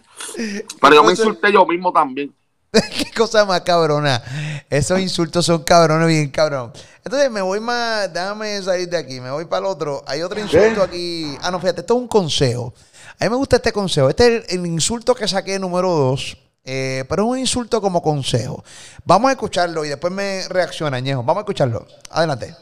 [0.81, 2.35] Pero yo me insulté yo mismo también.
[2.71, 4.21] qué cosa más cabrona.
[4.69, 6.73] Esos insultos son cabrones, bien cabrón.
[7.03, 10.03] Entonces me voy más, déjame salir de aquí, me voy para el otro.
[10.05, 11.37] Hay otro insulto aquí.
[11.41, 12.73] Ah, no, fíjate, esto es un consejo.
[13.19, 14.09] A mí me gusta este consejo.
[14.09, 16.37] Este es el, insulto que saqué número dos.
[16.63, 18.63] Eh, pero es un insulto como consejo.
[19.05, 21.23] Vamos a escucharlo y después me reacciona, Ñejo.
[21.23, 21.87] Vamos a escucharlo.
[22.09, 22.53] Adelante.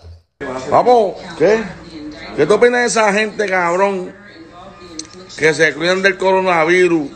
[0.70, 1.62] Vamos, ¿qué?
[2.38, 4.16] ¿Qué tú opinas de esa gente, cabrón,
[5.38, 7.10] que se cuidan del coronavirus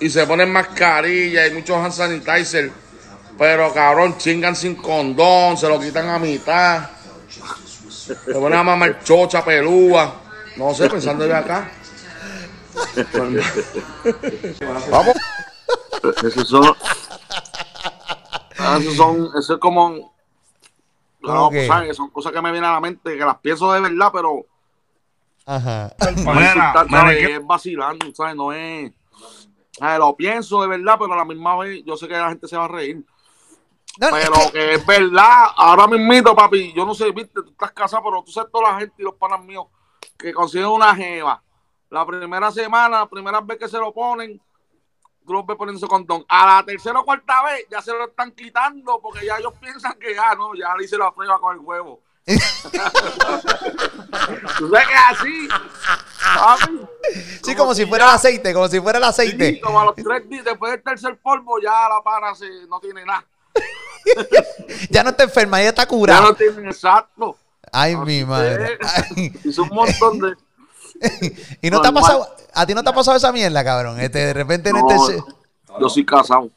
[0.00, 2.72] y se ponen mascarilla y muchos hand sanitizer,
[3.38, 6.88] pero cabrón, chingan sin condón, se lo quitan a mitad,
[7.98, 10.14] se ponen a mamar chocha, pelúa,
[10.56, 11.70] no sé, pensando de acá.
[14.90, 15.14] Vamos.
[16.24, 16.74] Esos son.
[18.80, 19.30] Esos son.
[19.38, 20.09] Eso es como.
[21.22, 24.10] No, pues, son cosas que me vienen a la mente, que las pienso de verdad,
[24.12, 24.46] pero.
[25.46, 25.94] Ajá.
[25.98, 28.36] Es vacilando, ¿sabes?
[28.36, 28.92] No es.
[29.98, 32.56] Lo pienso de verdad, pero a la misma vez yo sé que la gente se
[32.56, 33.04] va a reír.
[33.98, 34.74] pero que...
[34.74, 38.50] es verdad, ahora mismo, papi, yo no sé, viste, tú estás casado, pero tú sabes
[38.52, 39.66] toda la gente y los panas míos
[40.18, 41.42] que consiguen una jeva.
[41.88, 44.40] La primera semana, la primera vez que se lo ponen,
[45.30, 46.24] tú los ves poniendo condón.
[46.28, 49.92] A la tercera o cuarta vez ya se lo están quitando porque ya ellos piensan
[49.92, 52.00] que ya no, ya le hice la prueba con el huevo.
[52.26, 52.40] ¿Tú
[54.68, 55.48] sabes que es así?
[57.44, 59.52] Sí, como, si fuera el aceite, como si fuera el aceite.
[59.52, 62.80] Sí, como a los tres días, después del tercer polvo, ya la pana se, no
[62.80, 63.24] tiene nada.
[64.90, 66.22] ya no está enferma, ya está curada.
[66.22, 67.36] Ya no tiene exacto.
[67.70, 68.78] Ay, mi madre.
[69.44, 70.34] Hizo un montón de
[71.62, 74.00] ¿Y no te ha pasado, a ti no te ha pasado esa mierda, cabrón?
[74.00, 75.22] Este, de repente en este...
[75.80, 76.50] Yo soy casado.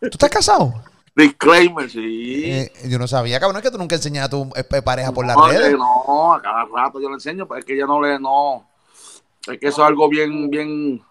[0.00, 0.72] ¿Tú estás casado?
[1.14, 2.44] Disclaimer, sí.
[2.44, 5.26] Eh, yo no sabía, cabrón, es que tú nunca enseñas a tu eh, pareja por
[5.26, 5.76] las no, redes.
[5.76, 8.66] no, a cada rato yo le enseño, pero es que ella no le, no.
[9.46, 11.02] Es que eso es algo bien, bien.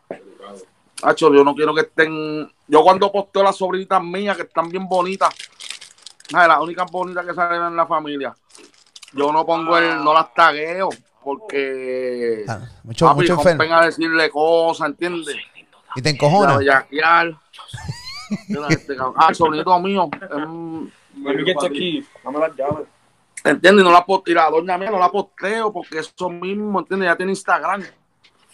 [1.03, 2.49] Hacho, yo no quiero que estén.
[2.67, 5.33] Yo cuando posteo las sobrinitas mías, que están bien bonitas,
[6.31, 8.35] las únicas bonitas que salen en la familia,
[9.13, 10.89] yo no pongo el, no las tagueo,
[11.37, 13.75] porque Ah, mucho, papi, mucho enfermo.
[13.75, 15.35] a decirle cosas, ¿entiendes?
[15.95, 16.59] Y te encojonas.
[18.69, 18.95] este.
[19.15, 20.09] Ah, el sobrinito mío.
[22.23, 22.87] Dame las llaves.
[23.43, 23.83] ¿Entiendes?
[23.85, 27.07] No la posteo, y la doña mía no la posteo porque eso mismo, ¿entiendes?
[27.07, 27.83] Ya tiene Instagram.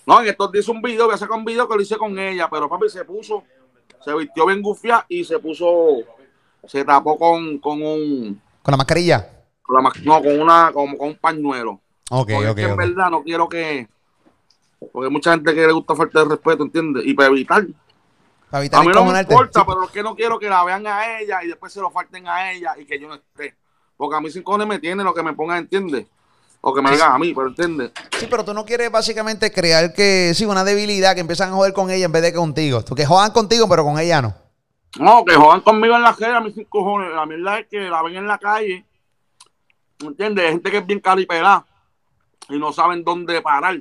[0.05, 1.97] No, en estos días hice un video, voy a sacar un video que lo hice
[1.97, 3.43] con ella, pero papi se puso,
[4.03, 5.97] se vistió bien gufia y se puso,
[6.67, 9.27] se tapó con, con un, Con la mascarilla.
[9.63, 11.81] con la no, con una, como con un pañuelo.
[12.11, 13.87] Ok, porque es ok, que en verdad no quiero que,
[14.91, 17.03] porque hay mucha gente que le gusta falta de respeto, ¿entiendes?
[17.05, 17.65] Y para evitar,
[18.49, 20.63] Para evitar a mí no me importa, Sí, pero es que no quiero que la
[20.63, 23.55] vean a ella y después se lo falten a ella y que yo no esté.
[23.97, 26.05] Porque a mí sin cojones me tiene lo que me pongan, ¿entiendes?
[26.61, 27.91] O que me digan a mí, pero ¿entiendes?
[28.17, 31.73] Sí, pero tú no quieres básicamente crear que, sí, una debilidad, que empiezan a joder
[31.73, 32.83] con ella en vez de contigo.
[32.83, 34.35] Tú que jodan contigo, pero con ella no.
[34.99, 37.13] No, que jodan conmigo en la calle, a mí sin cojones.
[37.13, 38.85] La mierda es que la ven en la calle,
[39.99, 40.45] ¿entiendes?
[40.45, 41.65] Hay gente que es bien caripelada
[42.49, 43.79] y no saben dónde parar,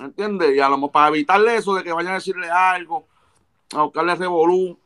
[0.00, 0.54] ¿entiendes?
[0.56, 3.06] Y a lo mejor para evitarle eso de que vayan a decirle algo,
[3.74, 4.78] a buscarle revolú,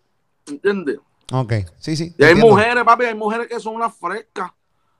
[0.47, 0.99] ¿entiendes?
[1.33, 2.15] Ok, sí, sí.
[2.19, 2.55] Y hay entiendo.
[2.55, 4.51] mujeres, papi, hay mujeres que son unas frescas.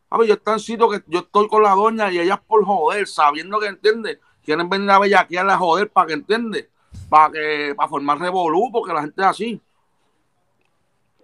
[0.09, 3.07] Papi, yo estoy en sitio que yo estoy con la doña y ellas por joder,
[3.07, 6.71] sabiendo que entiende, quieren venir a bellaquearla a joder para que entiende,
[7.09, 9.61] para que, para formar revolú, porque la gente es así.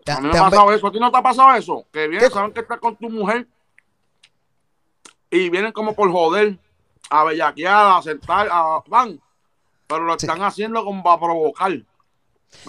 [0.07, 0.87] A mí me ha han pasado eso.
[0.87, 1.85] ¿A ti no te ha pasado eso?
[1.93, 2.35] Que vienen, ¿Qué?
[2.35, 3.49] saben que estás con tu mujer
[5.31, 6.59] y vienen como por joder,
[7.11, 9.21] a bellaquear, a sentar, a van.
[9.87, 10.27] Pero lo Sí.
[10.27, 11.73] están haciendo como para provocar.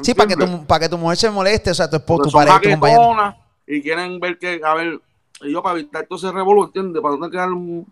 [0.01, 2.31] Sí, para que, tu, para que tu mujer se moleste, o sea, tu esposo, tu
[2.31, 3.35] pareja, tu compañero.
[3.65, 4.99] y quieren ver que, a ver,
[5.41, 7.01] y yo para evitar todo ese revolú, ¿entiendes?
[7.01, 7.85] Para no tener que dar un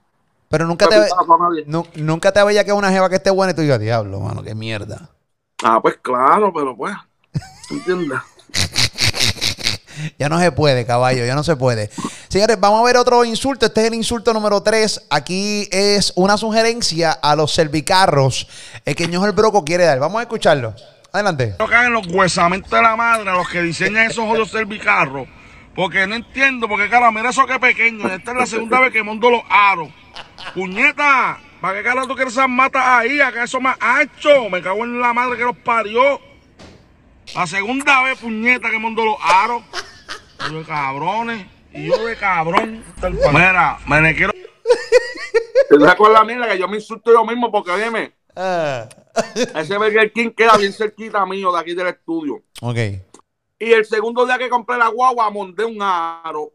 [0.50, 1.08] Pero nunca te,
[1.66, 4.54] nu- nunca te que una jeva que esté buena y tú digas, diablo, mano, qué
[4.56, 5.10] mierda.
[5.64, 6.96] Ah, pues claro, pero pues,
[7.72, 8.20] ¿entiendes?
[10.20, 11.90] Ya no se puede, caballo, ya no se puede.
[12.36, 13.66] Señores, vamos a ver otro insulto.
[13.66, 15.08] Este es el insulto número 3.
[15.10, 18.50] Aquí es una sugerencia a los servicarros
[18.84, 20.00] el que Ñojo el Broco quiere dar.
[20.00, 20.76] Vamos a escucharlo.
[21.14, 21.56] Adelante.
[21.58, 25.30] No caen los huesamentos de la madre, los que diseñan esos jodidos servicarros.
[25.78, 28.06] Porque no entiendo, porque cara, mira eso que pequeño.
[28.10, 29.88] Esta es la segunda vez que monto los aros.
[30.54, 33.22] Puñeta, ¿para qué cara tú quieres esas matas ahí?
[33.22, 34.50] Acá eso más ancho.
[34.52, 36.20] Me cago en la madre que los parió.
[37.34, 39.64] La segunda vez, puñeta, que monto los aros.
[40.52, 41.55] De cabrones.
[41.76, 42.84] Y yo de cabrón.
[43.34, 44.32] Mira, me le quiero.
[45.70, 47.52] ¿Te das con la mierda que yo me insulto yo mismo?
[47.52, 48.88] Porque dime, Ah,
[49.56, 52.44] ese Burger King queda bien cerquita mío de aquí del estudio.
[52.62, 52.78] ok.
[53.58, 56.52] Y el segundo día que compré la guagua, monté un aro.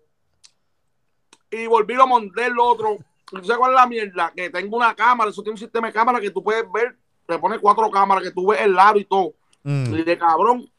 [1.51, 2.99] Y volví a montar el otro.
[3.25, 4.33] ¿Tú sabes cuál es la mierda?
[4.37, 7.39] Que tengo una cámara, eso tiene un sistema de cámara que tú puedes ver, te
[7.39, 9.33] pone cuatro cámaras, que tú ves el aro y todo.
[9.63, 9.95] Mm.
[9.95, 10.71] Y de cabrón,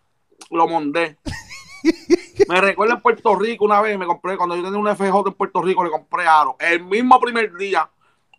[0.51, 1.17] lo monté.
[2.47, 5.33] Me recuerdo en Puerto Rico una vez, me compré, cuando yo tenía un FJ en
[5.33, 6.55] Puerto Rico, le compré aro.
[6.59, 7.89] El mismo primer día,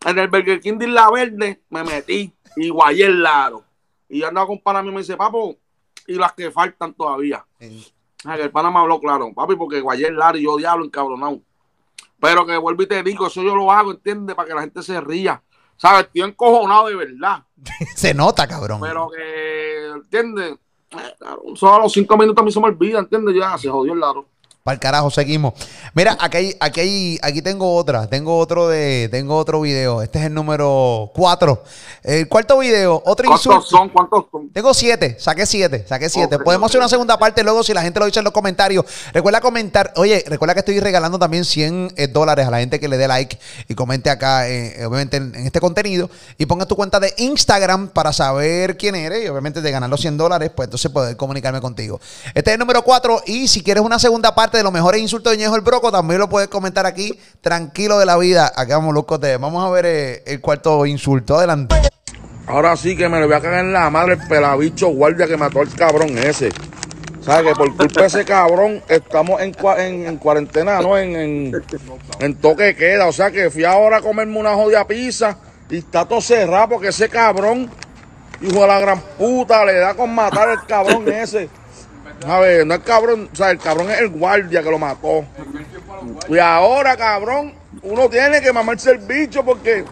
[0.04, 3.64] en el Burger King de Isla Verde, me metí y guayé el aro.
[4.08, 5.56] Y yo andaba con un pana mío y me dice, papo,
[6.06, 7.44] y las que faltan todavía.
[7.58, 11.40] El pana me habló claro, papi, porque guayé el aro y yo diablo encabronado.
[12.20, 14.36] Pero que vuelvo y te digo, eso yo lo hago, ¿entiendes?
[14.36, 15.42] Para que la gente se ría.
[15.76, 16.04] ¿Sabes?
[16.04, 17.42] Estoy encojonado de verdad.
[17.96, 18.80] Se nota, cabrón.
[18.80, 20.56] Pero que, ¿entiendes?
[21.54, 23.34] Solo a los cinco minutos a mí se me olvida, ¿entiendes?
[23.34, 24.26] Ya se jodió el lado.
[24.64, 25.54] Para el carajo, seguimos.
[25.92, 28.06] Mira, aquí, hay- aquí, hay- aquí tengo otra.
[28.06, 30.02] Tengo otro de, tengo otro video.
[30.02, 31.64] Este es el número 4.
[32.04, 33.66] El cuarto video, otro ¿Cuántos insulto.
[33.68, 33.88] son?
[33.88, 34.50] ¿Cuántos son?
[34.52, 36.38] Tengo siete, saqué siete, saqué siete.
[36.38, 38.84] Podemos hacer una segunda parte luego si la gente lo dice en los comentarios.
[39.12, 42.86] Recuerda comentar, oye, recuerda que estoy regalando también 100 eh, dólares a la gente que
[42.86, 46.76] le dé like y comente acá, eh, obviamente, en, en este contenido y ponga tu
[46.76, 50.68] cuenta de Instagram para saber quién eres y obviamente de ganar los 100 dólares, pues
[50.68, 52.00] entonces poder comunicarme contigo.
[52.34, 55.32] Este es el número 4 y si quieres una segunda parte de los mejores insultos
[55.32, 58.52] de Ñejo el Broco, también lo puedes comentar aquí, tranquilo de la vida.
[58.54, 59.36] Acá vamos, de.
[59.36, 61.36] Vamos a ver eh, el cuarto insulto.
[61.36, 61.76] Adelante.
[62.46, 65.36] Ahora sí que me le voy a cagar en la madre el pelabicho guardia que
[65.36, 66.50] mató al cabrón ese.
[67.24, 67.52] ¿Sabes?
[67.52, 70.98] Que por culpa de ese cabrón estamos en, cua- en, en cuarentena, ¿no?
[70.98, 71.52] En,
[72.18, 73.06] en toque de queda.
[73.06, 75.36] O sea que fui ahora a comerme una jodida pizza
[75.70, 77.70] y está todo cerrado porque ese cabrón,
[78.40, 81.48] hijo de la gran puta, le da con matar al cabrón ese.
[82.26, 85.24] A ver, no es cabrón, o sea, el cabrón es el guardia que lo mató.
[86.28, 89.84] Y ahora, cabrón, uno tiene que mamarse el bicho porque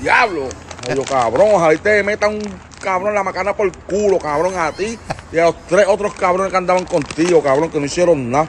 [0.00, 0.48] Diablo.
[0.90, 2.42] Oye, cabrón, ojalá y te meta un
[2.82, 4.98] cabrón en la macana por el culo, cabrón, a ti
[5.32, 8.48] y a los tres otros cabrones que andaban contigo, cabrón, que no hicieron nada.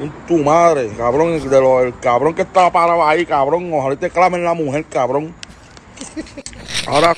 [0.00, 3.72] Un tu madre, cabrón, de lo, el cabrón que estaba parado ahí, cabrón.
[3.72, 5.34] Ojalá te clamen la mujer, cabrón.
[6.86, 7.16] Ahora,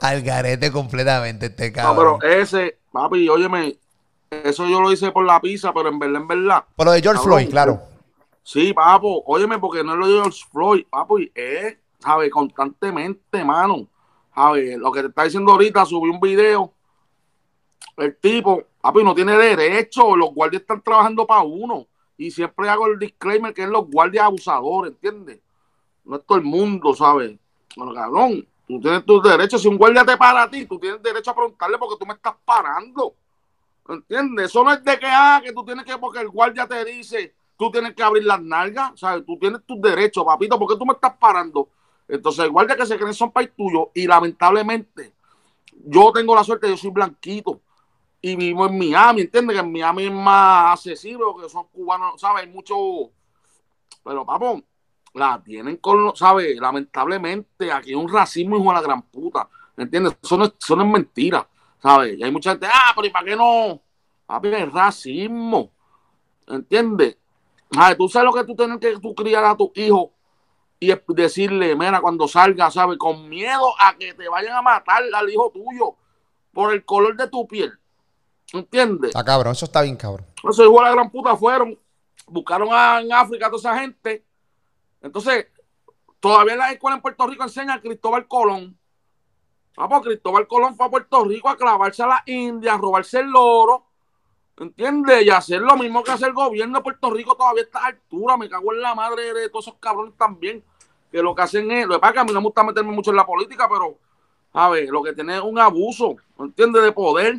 [0.00, 2.18] Al garete completamente este no, cabrón.
[2.20, 3.78] pero ese, papi, óyeme,
[4.30, 6.64] eso yo lo hice por la pizza, pero en verdad, en verdad.
[6.76, 7.80] Por lo de George Floyd, claro.
[8.42, 12.30] Sí, papo, óyeme, porque no es lo de George Floyd, papo, y es, ¿sabes?
[12.30, 13.86] Constantemente, mano.
[14.34, 14.78] ¿Sabes?
[14.78, 16.72] Lo que te está diciendo ahorita, subí un video.
[17.96, 20.16] El tipo, papi, no tiene derecho.
[20.16, 21.86] Los guardias están trabajando para uno.
[22.16, 25.40] Y siempre hago el disclaimer que es los guardias abusadores, ¿entiendes?
[26.04, 27.36] No es todo el mundo, ¿sabes?
[27.76, 29.62] Bueno, cabrón, tú tienes tus derechos.
[29.62, 32.14] Si un guardia te para a ti, tú tienes derecho a preguntarle porque tú me
[32.14, 33.14] estás parando.
[33.88, 34.46] ¿Entiendes?
[34.46, 37.34] Eso no es de que, ah, que tú tienes que, porque el guardia te dice,
[37.56, 39.24] tú tienes que abrir las nalgas, ¿sabes?
[39.24, 41.70] Tú tienes tus derechos, papito, ¿por qué tú me estás parando?
[42.06, 45.14] Entonces, el guardia que se creen son país tuyo y lamentablemente,
[45.86, 47.60] yo tengo la suerte, yo soy blanquito
[48.20, 49.56] y vivo en Miami, ¿entiendes?
[49.56, 52.44] Que en Miami es más accesible porque son cubanos, ¿sabes?
[52.44, 52.76] Hay mucho,
[54.04, 54.62] pero papo,
[55.14, 56.56] la tienen con, los- ¿sabes?
[56.58, 60.16] Lamentablemente, aquí hay un racismo hijo de la gran puta, ¿entiendes?
[60.22, 61.46] Eso no, es- eso no es mentira,
[61.82, 62.18] ¿sabes?
[62.18, 63.80] Y hay mucha gente, ah, pero ¿y para qué no?
[64.26, 65.70] Papi, es racismo,
[66.46, 67.16] ¿entiendes?
[67.70, 67.96] ¿Sabes?
[67.98, 70.12] Tú sabes lo que tú tienes que tú criar a tu hijo
[70.80, 72.98] y decirle, mira, cuando salga, ¿sabes?
[72.98, 75.94] Con miedo a que te vayan a matar al hijo tuyo
[76.52, 77.72] por el color de tu piel.
[78.52, 79.10] ¿Entiendes?
[79.10, 80.26] Está cabrón, eso está bien cabrón.
[80.42, 81.78] Esos hijos de la gran puta fueron,
[82.26, 84.24] buscaron a- en África a toda esa gente.
[85.00, 85.46] Entonces,
[86.20, 88.78] todavía en la escuela en Puerto Rico enseña a Cristóbal Colón.
[89.76, 93.30] Vamos, Cristóbal Colón fue a Puerto Rico a clavarse a la India, a robarse el
[93.34, 93.84] oro.
[94.56, 95.24] ¿Entiendes?
[95.24, 98.36] Y hacer lo mismo que hace el gobierno de Puerto Rico todavía a esta altura.
[98.36, 100.64] Me cago en la madre de todos esos cabrones también.
[101.12, 101.86] Que lo que hacen es.
[101.86, 103.68] Lo que pasa es que a mí no me gusta meterme mucho en la política,
[103.68, 103.98] pero.
[104.52, 106.82] A ver, lo que tiene es un abuso, ¿entiendes?
[106.82, 107.36] De poder.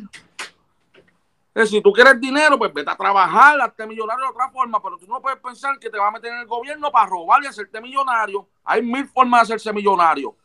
[1.54, 5.06] Si tú quieres dinero, pues vete a trabajar, hazte millonario de otra forma, pero tú
[5.06, 7.80] no puedes pensar que te va a meter en el gobierno para robar y hacerte
[7.80, 8.48] millonario.
[8.64, 10.36] Hay mil formas de hacerse millonario.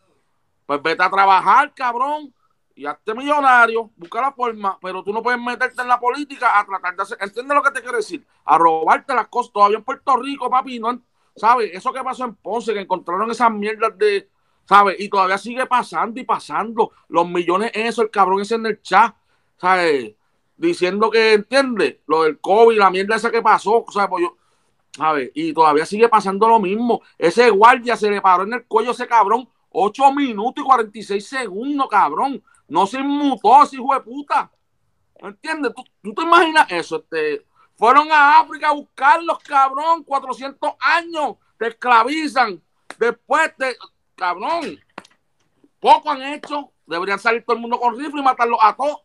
[0.65, 2.33] Pues vete a trabajar, cabrón,
[2.75, 6.65] y hazte millonario, busca la forma, pero tú no puedes meterte en la política a
[6.65, 8.25] tratar de hacer, ¿entiendes lo que te quiero decir?
[8.43, 11.01] A robarte las cosas, todavía en Puerto Rico, papi, no,
[11.35, 11.71] ¿sabes?
[11.73, 14.29] Eso que pasó en Ponce, que encontraron esas mierdas de,
[14.65, 14.99] ¿sabes?
[14.99, 19.15] Y todavía sigue pasando y pasando, los millones eso, el cabrón ese en el chat,
[19.57, 20.15] ¿sabes?
[20.57, 21.97] Diciendo que, ¿entiendes?
[22.07, 24.09] Lo del COVID, la mierda esa que pasó, ¿sabes?
[24.09, 24.37] Pues yo,
[24.95, 25.31] ¿sabes?
[25.33, 27.01] Y todavía sigue pasando lo mismo.
[27.17, 31.27] Ese guardia se le paró en el cuello a ese cabrón 8 minutos y 46
[31.27, 32.41] segundos, cabrón.
[32.67, 34.49] No se inmutó ese hijo de puta.
[35.15, 35.73] ¿Entiendes?
[35.75, 36.97] ¿Tú, tú te imaginas eso?
[36.97, 40.03] Este, fueron a África a buscarlos, cabrón.
[40.03, 41.35] 400 años.
[41.57, 42.61] Te esclavizan.
[42.97, 43.75] Después te...
[44.15, 44.79] Cabrón.
[45.79, 46.71] Poco han hecho.
[46.85, 49.01] Deberían salir todo el mundo con rifle y matarlos a todos.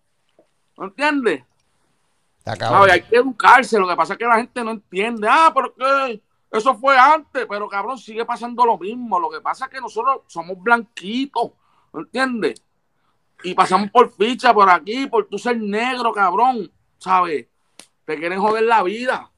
[0.80, 1.44] ¿Entiendes?
[2.38, 2.70] Está ¿Sabes?
[2.70, 2.90] cabrón.
[2.90, 3.78] Hay que educarse.
[3.78, 5.28] Lo que pasa es que la gente no entiende.
[5.30, 7.46] Ah, pero que eso fue antes.
[7.48, 9.20] Pero cabrón, sigue pasando lo mismo.
[9.20, 11.52] Lo que pasa es que nosotros somos blanquitos.
[11.92, 12.62] ¿Entiendes?
[13.42, 16.70] Y pasamos por ficha por aquí, por tú ser negro, cabrón.
[16.98, 17.46] ¿Sabes?
[18.04, 19.30] Te quieren joder la vida.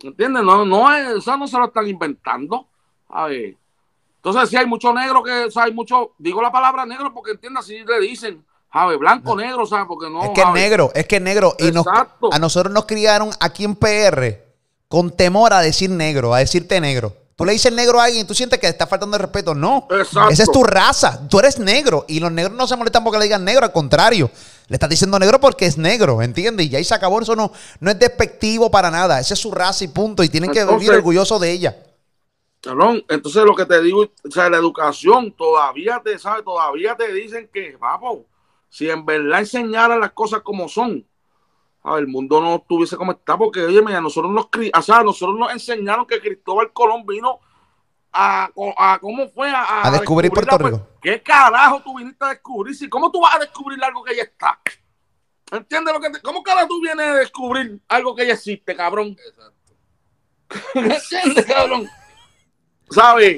[0.00, 0.42] ¿Entiendes?
[0.42, 2.68] No, no es, eso no se lo están inventando.
[3.08, 3.56] ¿Sabes?
[4.16, 7.30] Entonces, sí, hay mucho negro que, o sea, hay mucho, digo la palabra negro porque
[7.32, 8.98] entiendes, así le dicen, ¿sabes?
[8.98, 9.86] Blanco, negro, ¿sabes?
[9.88, 10.22] Porque no.
[10.24, 11.54] Es que es negro, es que es negro.
[11.58, 14.44] Y nos- a nosotros nos criaron aquí en PR
[14.88, 17.14] con temor a decir negro, a decirte negro.
[17.36, 19.54] Tú le dices negro a alguien y tú sientes que te está faltando el respeto.
[19.54, 19.86] No.
[19.90, 20.28] Exacto.
[20.30, 21.20] Esa es tu raza.
[21.28, 22.04] Tú eres negro.
[22.08, 23.64] Y los negros no se molestan porque le digan negro.
[23.64, 24.28] Al contrario.
[24.66, 26.20] Le estás diciendo negro porque es negro.
[26.20, 26.66] ¿Entiendes?
[26.66, 27.20] Y ahí se acabó.
[27.20, 29.20] Eso no, no es despectivo para nada.
[29.20, 30.24] Esa es su raza y punto.
[30.24, 31.76] Y tienen que vivir orgullosos de ella.
[33.08, 37.48] Entonces lo que te digo, o sea, la educación todavía te sabe, todavía te dicen
[37.52, 38.18] que, vamos,
[38.68, 41.06] si en verdad enseñaran las cosas como son,
[41.82, 44.82] a ver, el mundo no estuviese como está, porque oye, mira, nosotros nos cri- o
[44.82, 47.38] sea, nosotros nos enseñaron que Cristóbal Colón vino
[48.12, 49.50] a, a ¿cómo fue?
[49.50, 50.86] A, A descubrir Puerto la- Rico.
[51.00, 52.74] ¿Qué carajo tú viniste a descubrir?
[52.74, 54.58] Si, ¿Cómo tú vas a descubrir algo que ya está?
[55.50, 59.16] ¿Entiendes lo que te, ¿Cómo carajo tú vienes a descubrir algo que ya existe, cabrón?
[60.74, 61.88] ¿Entiendes, cabrón?
[62.90, 63.36] ¿Sabes?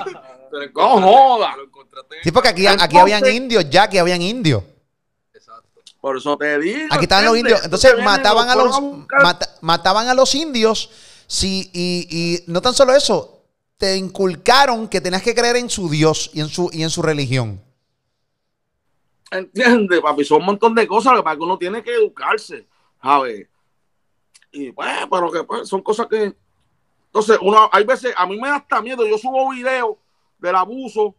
[0.75, 1.55] No joda.
[2.23, 4.63] Sí, porque aquí, aquí Entonces- habían indios ya, aquí habían indios.
[6.01, 6.89] Por eso te digo.
[6.91, 7.61] Aquí estaban los indios.
[7.65, 8.81] Entonces mataban a los
[9.23, 10.91] mata- mataban a los indios.
[11.27, 13.45] Sí, y, y no tan solo eso,
[13.77, 17.03] te inculcaron que tenías que creer en su Dios y en su, y en su
[17.03, 17.63] religión.
[19.31, 20.25] ¿Entiendes, papi?
[20.25, 22.67] Son un montón de cosas lo que uno tiene que educarse,
[23.01, 23.47] ¿sabes?
[24.51, 26.35] Y pues, pero que pues, son cosas que.
[27.07, 29.07] Entonces, uno, hay veces, a mí me da hasta miedo.
[29.07, 29.97] Yo subo videos
[30.39, 31.15] del abuso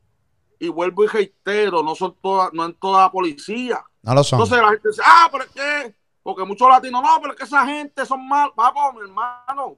[0.62, 3.84] y vuelvo y reitero, no son todas, no en toda la policía.
[4.04, 4.38] No lo son.
[4.40, 7.46] Entonces la gente dice, ah, pero es que, porque muchos latinos, no, pero es que
[7.46, 9.78] esa gente son mal, papá, mi hermano,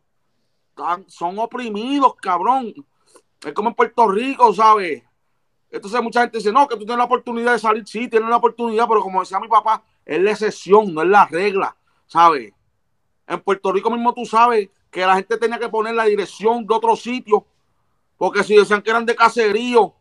[0.76, 2.74] tan- son oprimidos, cabrón.
[3.46, 5.02] Es como en Puerto Rico, ¿sabes?
[5.72, 8.36] Entonces mucha gente dice, no, que tú tienes la oportunidad de salir, sí, tienes la
[8.36, 12.52] oportunidad, pero como decía mi papá, es la excepción, no es la regla, ¿sabes?
[13.26, 16.76] En Puerto Rico mismo tú sabes que la gente tenía que poner la dirección de
[16.76, 17.46] otro sitio,
[18.18, 19.94] porque si decían que eran de caserío,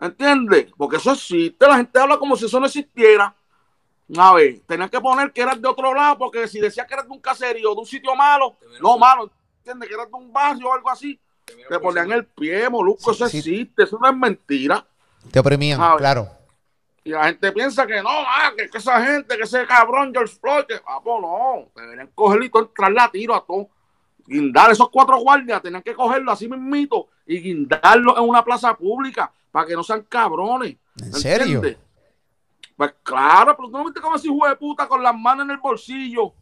[0.00, 0.72] ¿entiendes?
[0.76, 3.34] Porque eso existe, la gente habla como si eso no existiera.
[4.16, 7.06] A ver, tenían que poner que eras de otro lado, porque si decías que eras
[7.06, 9.88] de un caserío, de un sitio malo, no malo, ¿entiendes?
[9.88, 11.18] Que eras de un barrio o algo así,
[11.68, 13.38] te ponían el pie, molusco, Sí, eso sí.
[13.38, 14.84] existe, eso no es mentira.
[15.30, 16.28] Te oprimían, claro.
[17.04, 20.36] Y la gente piensa que no, ah, que, que esa gente, que ese cabrón George
[20.40, 23.68] Floyd, que papo, no, deberían cogerlo y todo, entrarle a tiro a todo.
[24.26, 29.32] Guindar esos cuatro guardias, tenían que cogerlo así mismito y guindarlo en una plaza pública
[29.50, 30.76] para que no sean cabrones.
[31.00, 31.56] ¿En serio?
[31.56, 31.78] ¿entiendes?
[32.76, 35.50] Pues claro, pero tú no viste cómo ese hijo de puta con las manos en
[35.50, 36.32] el bolsillo.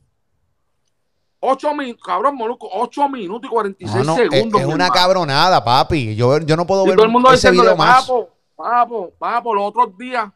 [1.41, 4.61] Ocho minutos, cabrón, moluco, ocho minutos y 46 No, no, es, segundos.
[4.61, 6.17] es una cabronada, papi.
[6.17, 8.03] Yo, yo no puedo Y ver todo el mundo ese video más.
[8.03, 10.29] papo, papo, papo, los otros días,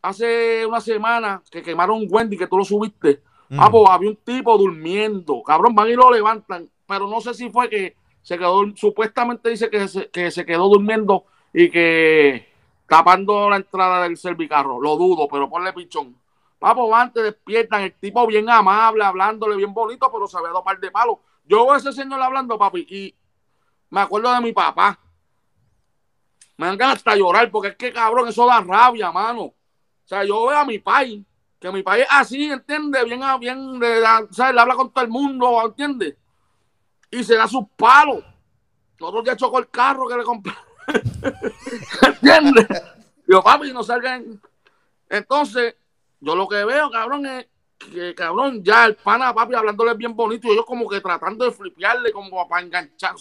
[0.00, 3.58] hace una semana que quemaron un Wendy, que tú lo subiste, Mm.
[3.58, 7.68] papo, había un tipo durmiendo, cabrón, van y lo levantan, pero no sé si fue
[7.68, 12.52] que se quedó, supuestamente dice que se, que se quedó durmiendo y que
[12.86, 16.16] tapando la entrada del servicarro, lo dudo, pero ponle pichón.
[16.58, 20.62] Papo, van, te despiertan, el tipo bien amable, hablándole bien bonito, pero se había dado
[20.62, 21.16] par de palos.
[21.44, 23.14] Yo veo a ese señor hablando, papi, y
[23.90, 24.98] me acuerdo de mi papá.
[26.56, 29.42] Me dan ganas hasta llorar, porque es que cabrón, eso da rabia, mano.
[29.42, 29.54] O
[30.04, 31.24] sea, yo veo a mi país,
[31.58, 33.04] que mi país así, ¿entiendes?
[33.04, 34.54] Bien, bien, de, la- ¿sabes?
[34.54, 36.16] Le habla con todo el mundo, ¿entiendes?
[37.10, 38.22] Y se da sus palos.
[39.00, 40.52] Nosotros ya chocó el carro que le compré.
[42.02, 42.66] ¿Entiendes?
[43.26, 44.40] Digo, papi, no salgan.
[45.08, 45.76] Entonces,
[46.20, 47.46] yo lo que veo, cabrón, es
[47.78, 51.52] que, cabrón, ya el pana, papi, hablándole bien bonito, y ellos como que tratando de
[51.52, 53.14] flipearle, como para enganchar.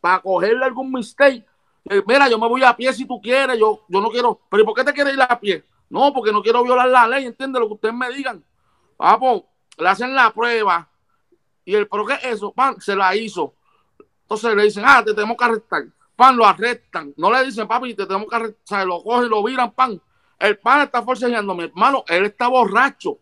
[0.00, 1.44] Para cogerle algún mistake.
[1.90, 4.62] Eh, mira, yo me voy a pie si tú quieres, yo, yo no quiero, pero
[4.62, 5.64] ¿y por qué te quieres ir a pie?
[5.88, 7.60] No, porque no quiero violar la ley, ¿entiendes?
[7.60, 8.44] Lo que ustedes me digan.
[8.96, 10.88] Papo, le hacen la prueba,
[11.64, 12.54] y el, ¿pero qué es eso?
[12.80, 13.54] Se la hizo.
[14.22, 15.84] Entonces le dicen, ah, te tenemos que arrestar.
[16.18, 17.14] Pan, lo arrestan.
[17.16, 18.58] No le dicen, papi, te tenemos que arrestar.
[18.64, 20.02] O sea, lo cogen lo viran, pan.
[20.36, 22.02] El pan está forcejeando, mi hermano.
[22.08, 23.20] Él está borracho.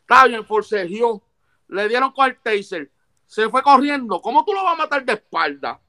[0.00, 1.22] Está bien, forcejeó.
[1.68, 2.90] Le dieron con el taser.
[3.28, 4.20] Se fue corriendo.
[4.20, 5.80] ¿Cómo tú lo vas a matar de espalda?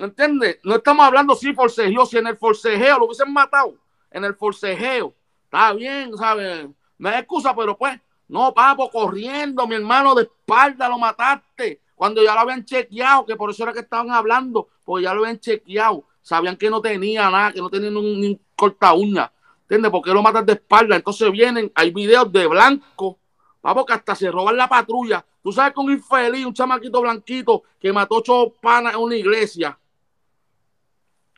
[0.00, 0.58] ¿Entiendes?
[0.64, 3.78] No estamos hablando si forcejeó, si en el forcejeo lo hubiesen matado.
[4.10, 5.14] En el forcejeo.
[5.44, 6.66] Está bien, ¿sabes?
[7.04, 11.83] Hay excusa, pero pues, no, papo, corriendo, mi hermano, de espalda lo mataste.
[11.94, 15.22] Cuando ya lo habían chequeado, que por eso era que estaban hablando, porque ya lo
[15.22, 16.04] habían chequeado.
[16.20, 19.30] Sabían que no tenía nada, que no tenía ni un, corta uña.
[19.62, 19.90] ¿Entiendes?
[19.90, 20.96] ¿Por qué lo matas de espalda?
[20.96, 23.18] Entonces vienen, hay videos de blanco,
[23.60, 25.24] papo, que hasta se roban la patrulla.
[25.42, 29.78] Tú sabes un infeliz, un chamaquito blanquito que mató ocho panas en una iglesia.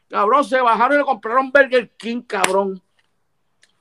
[0.09, 2.81] Cabrón, se bajaron y le compraron Burger King, cabrón.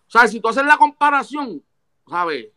[0.07, 1.63] O sea, si tú haces la comparación,
[2.07, 2.47] ¿sabes?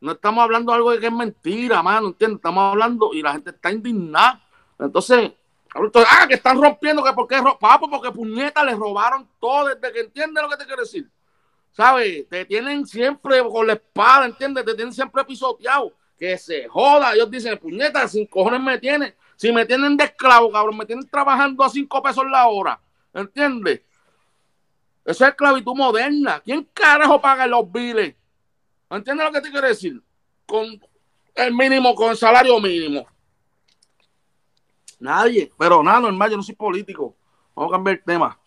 [0.00, 2.36] No estamos hablando de algo que es mentira, mano, ¿entiendes?
[2.36, 4.40] Estamos hablando y la gente está indignada.
[4.78, 5.32] Entonces,
[5.74, 9.68] entonces, ah, que están rompiendo, que por qué, ro- papo, porque puñetas les robaron todo
[9.68, 11.08] desde que entiendes lo que te quiero decir.
[11.72, 12.28] ¿Sabes?
[12.28, 14.64] Te tienen siempre con la espada, ¿entiendes?
[14.64, 15.92] Te tienen siempre pisoteado.
[16.18, 17.14] Que se joda.
[17.14, 19.14] Ellos dicen, puñetas, sin cojones me tienen.
[19.36, 22.80] Si me tienen de esclavo, cabrón, me tienen trabajando a cinco pesos la hora.
[23.14, 23.82] ¿Entiendes?
[25.04, 26.40] Eso es esclavitud moderna.
[26.44, 28.14] ¿Quién carajo paga los biles?
[28.90, 30.02] ¿Entiendes lo que te quiero decir?
[30.46, 30.66] Con
[31.34, 33.06] el mínimo, con el salario mínimo.
[34.98, 35.52] Nadie.
[35.58, 37.16] Pero nada, normal, yo no soy político.
[37.54, 38.38] Vamos a cambiar el tema.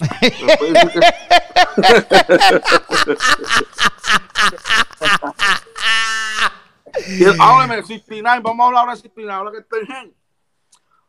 [7.38, 10.14] Háblame, 69, vamos a hablar ahora de 69, ahora que estoy en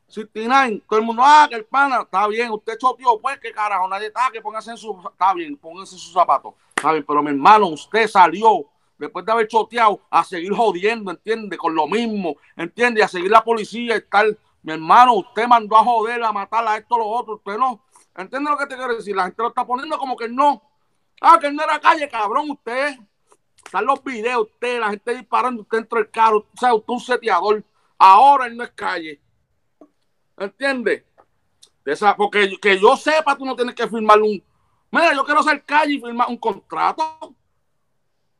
[0.07, 3.87] 69, todo el mundo, ah, que el pana, está bien, usted choteó, pues, que carajo,
[3.87, 7.67] nadie está, que póngase en su, está bien, póngase en sus zapatos, pero mi hermano,
[7.67, 8.65] usted salió,
[8.97, 11.57] después de haber choteado, a seguir jodiendo, ¿entiende?
[11.57, 13.03] Con lo mismo, ¿entiende?
[13.03, 16.77] A seguir la policía y tal, mi hermano, usted mandó a joder, a matar a
[16.77, 17.83] esto, a lo otro, usted no,
[18.15, 19.15] ¿entiende lo que te quiero decir?
[19.15, 20.61] La gente lo está poniendo como que no,
[21.21, 22.97] ah, que no era calle, cabrón, usted
[23.63, 26.99] están los videos, usted, la gente disparando, usted dentro del carro, o sea, usted un
[26.99, 27.63] seteador.
[27.97, 29.21] Ahora él no es calle.
[30.37, 31.03] ¿Entiendes?
[31.85, 34.43] De esa- porque que yo sepa, tú no tienes que firmar un.
[34.91, 37.33] Mira, yo quiero ser calle y firmar un contrato.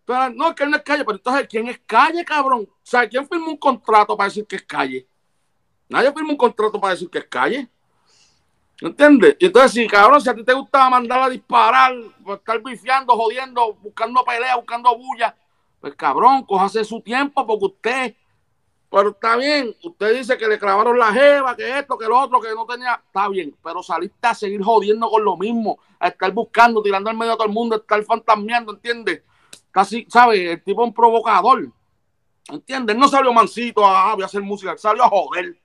[0.05, 2.67] Pero no, es que él no es calle, pero entonces, ¿quién es calle, cabrón?
[2.69, 5.07] O sea, ¿quién firma un contrato para decir que es calle?
[5.87, 7.69] Nadie firma un contrato para decir que es calle.
[8.81, 9.37] ¿Entiendes?
[9.39, 11.93] Y entonces, si cabrón, si a ti te gusta mandar a disparar,
[12.23, 15.35] pues, estar bifiando, jodiendo, buscando pelea, buscando bulla,
[15.79, 18.15] pues cabrón, cójase su tiempo porque usted,
[18.91, 22.41] pero está bien, usted dice que le clavaron la jeva, que esto, que lo otro,
[22.41, 26.31] que no tenía, está bien, pero saliste a seguir jodiendo con lo mismo, a estar
[26.33, 29.23] buscando, tirando al medio a todo el mundo, a estar fantasmeando, ¿entiendes?
[29.71, 30.41] Casi, ¿sabes?
[30.41, 31.71] El tipo es un provocador,
[32.49, 32.97] ¿entiendes?
[32.97, 35.57] No salió mansito, ah, voy a hacer música, salió a joder,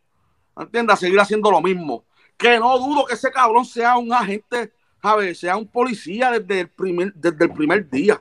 [0.57, 0.95] ¿entiendes?
[0.95, 2.05] A seguir haciendo lo mismo
[2.37, 4.73] que no dudo que ese cabrón sea un agente,
[5.03, 5.39] ¿sabes?
[5.39, 8.21] Sea un policía desde el primer, desde el primer día.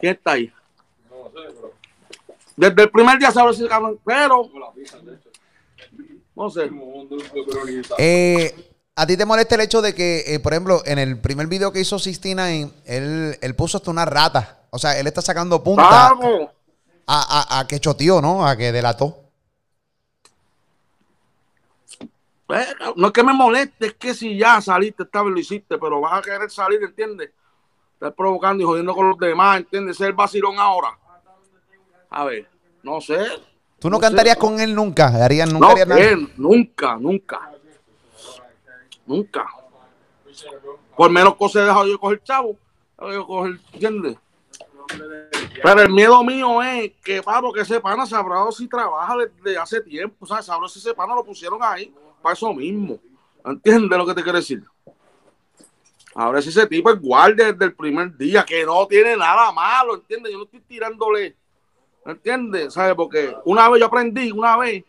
[0.00, 0.52] ¿Quién está ahí?
[2.58, 4.50] Desde el primer día sabe ese cabrón, pero
[6.34, 6.68] no sé.
[7.98, 11.46] Eh, ¿A ti te molesta el hecho de que, eh, por ejemplo, en el primer
[11.46, 14.58] video que hizo Sistina, él, él puso hasta una rata?
[14.70, 16.48] O sea, él está sacando punta Vamos.
[17.06, 18.44] a, a, a que choteó, ¿no?
[18.44, 19.16] A que delató.
[22.96, 26.00] No es que me moleste, es que si ya saliste, esta vez lo hiciste, pero
[26.00, 27.30] vas a querer salir, ¿entiendes?
[27.94, 29.96] Estar provocando y jodiendo con los demás, ¿entiendes?
[29.96, 30.98] Ser vacilón ahora.
[32.10, 32.48] A ver,
[32.82, 33.18] no sé.
[33.78, 34.40] ¿Tú no, cantarías sé.
[34.40, 35.06] con él nunca?
[35.24, 36.00] ¿Harías, nunca No, harías nada?
[36.00, 37.52] él, nunca, nunca.
[39.06, 39.46] Nunca.
[40.96, 42.56] Por menos cosas he dejado yo coger chavo.
[43.00, 44.16] yo coger, ¿entiendes?
[45.62, 49.80] Pero el miedo mío es que, pavo, que ese pana sabrá si trabaja desde hace
[49.80, 50.46] tiempo, ¿sabes?
[50.46, 51.92] Sabrá si ese pana lo pusieron ahí
[52.22, 52.98] para eso mismo.
[53.44, 54.62] ¿Entiendes lo que te quiero decir?
[56.14, 59.94] Ahora si ese tipo es guardia desde el primer día, que no tiene nada malo,
[59.94, 60.32] ¿entiendes?
[60.32, 61.36] Yo no estoy tirándole,
[62.08, 62.74] ¿entiendes?
[62.74, 62.94] ¿Sabes?
[62.94, 64.84] Porque una vez yo aprendí, una vez,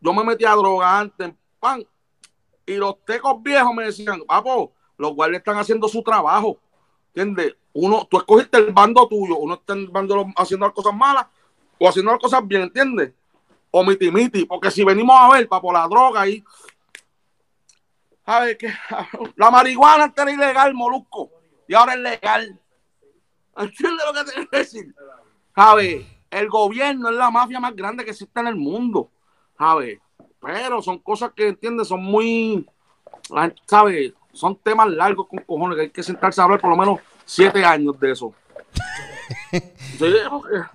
[0.00, 1.84] yo me metí a droga antes, pan,
[2.66, 6.58] y los tecos viejos me decían, papo, los guardias están haciendo su trabajo,
[7.08, 7.56] ¿entiendes?
[7.72, 11.26] Uno, tú escogiste el bando tuyo, uno está en bando haciendo las cosas malas
[11.78, 13.12] o haciendo las cosas bien, ¿entiendes?
[13.70, 16.42] O miti miti, porque si venimos a ver, papo, la droga ahí,
[18.24, 18.72] ¿sabes qué?
[19.36, 21.30] La marihuana antes era ilegal, molusco,
[21.66, 22.60] y ahora es legal.
[23.56, 24.94] ¿Entiendes lo que te quiero decir?
[25.54, 26.17] ¿Sabes?
[26.30, 29.10] El gobierno es la mafia más grande que existe en el mundo,
[29.56, 29.98] ¿sabes?
[30.40, 31.88] Pero son cosas que, ¿entiendes?
[31.88, 32.68] Son muy,
[33.66, 34.12] ¿sabes?
[34.32, 37.64] Son temas largos con cojones que hay que sentarse a hablar por lo menos siete
[37.64, 38.32] años de eso.
[39.98, 40.14] Sí,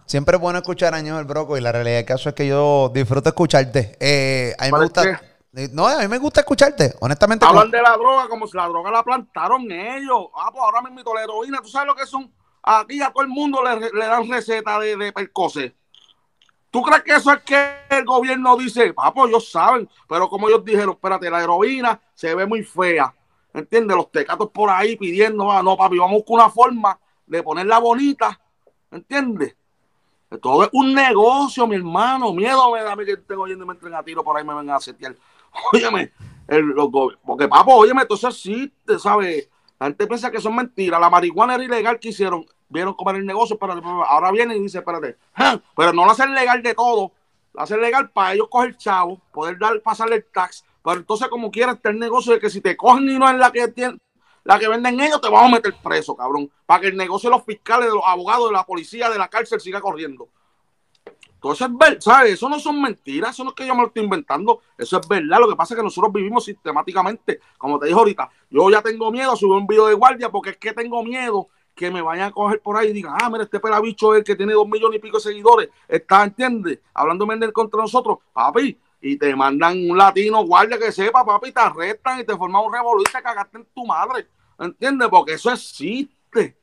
[0.06, 2.92] Siempre es bueno escuchar a el Broco y la realidad del caso es que yo
[2.94, 3.96] disfruto escucharte.
[4.00, 5.22] Eh, a mí me ¿Para gusta...
[5.56, 7.46] eh, No, a mí me gusta escucharte, honestamente.
[7.46, 10.28] Hablan de la droga como si la droga la plantaron ellos.
[10.36, 12.32] Ah, pues ahora mismo la heroína, ¿tú sabes lo que son?
[12.64, 15.76] Aquí a todo el mundo le, dan receta de, de percocet.
[16.72, 18.94] ¿Tú crees que eso es que el gobierno dice?
[18.94, 23.14] Pues ellos saben, pero como ellos dijeron, espérate, la heroína se ve muy fea.
[23.54, 23.96] ¿Entiendes?
[23.96, 28.40] Los tecatos por ahí pidiendo, ah, no, papi, vamos con una forma de ponerla bonita.
[28.90, 29.56] ¿Entiendes?
[30.42, 32.34] Todo es un negocio, mi hermano.
[32.34, 34.44] Miedo me da a mí que estén oyendo y me entren a tiro por ahí
[34.44, 35.16] me vengan a setear.
[35.74, 36.12] Óyeme,
[36.48, 36.90] el, los
[37.24, 39.50] porque papo, óyeme, todo eso existe, ¿sabes?
[39.84, 40.98] La gente piensa que son mentiras.
[40.98, 42.46] La marihuana era ilegal que hicieron.
[42.70, 43.74] Vieron comer el negocio, pero
[44.06, 45.18] ahora vienen y dicen, espérate,
[45.76, 47.12] pero no lo hacen legal de todo.
[47.52, 50.64] Lo hacen legal para ellos coger chavo, poder dar, pasarle el tax.
[50.82, 53.36] Pero entonces, como quiera, está el negocio de que si te cogen y no es
[53.36, 54.00] la que tienen,
[54.46, 56.50] la que venden ellos, te vamos a meter preso, cabrón.
[56.66, 59.28] Para que el negocio de los fiscales, de los abogados, de la policía, de la
[59.28, 60.30] cárcel siga corriendo.
[61.44, 62.34] Todo eso es verdad, ¿sabes?
[62.36, 65.06] Eso no son mentiras, eso no es que yo me lo estoy inventando, eso es
[65.10, 65.40] verdad.
[65.42, 69.12] Lo que pasa es que nosotros vivimos sistemáticamente, como te dije ahorita, yo ya tengo
[69.12, 72.30] miedo a subir un video de guardia porque es que tengo miedo que me vayan
[72.30, 74.70] a coger por ahí y digan, ah, mira, este pelabicho es el que tiene dos
[74.70, 76.80] millones y pico de seguidores, está, ¿entiendes?
[76.94, 81.60] Hablando de contra nosotros, papi, y te mandan un latino guardia que sepa, papi, te
[81.60, 84.28] arrestan y te forman un te cagaste en tu madre,
[84.58, 85.10] ¿entiendes?
[85.10, 86.56] Porque eso existe.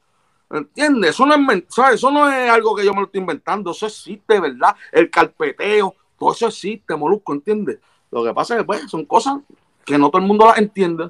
[0.51, 1.11] ¿Entiendes?
[1.11, 1.63] Eso no es.
[1.95, 4.75] Eso no es algo que yo me lo estoy inventando, eso existe, ¿verdad?
[4.91, 7.79] El carpeteo, todo eso existe, molusco, ¿entiendes?
[8.11, 9.37] Lo que pasa es que pues, son cosas
[9.85, 11.09] que no todo el mundo las entiende.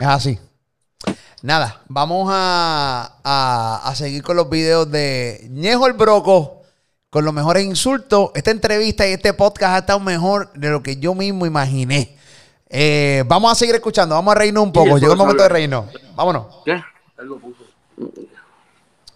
[0.00, 0.38] Es así.
[1.42, 6.62] Nada, vamos a, a- a seguir con los videos de Ñejo el Broco
[7.10, 8.30] con los mejores insultos.
[8.34, 12.16] Esta entrevista y este podcast ha estado mejor de lo que yo mismo imaginé.
[12.70, 14.96] Eh, vamos a seguir escuchando, vamos a reírnos un poco.
[14.96, 15.84] Llegó el momento de reírnos.
[16.16, 16.46] Vámonos.
[16.64, 16.72] ¿Qué?
[16.72, 17.62] Él lo puso.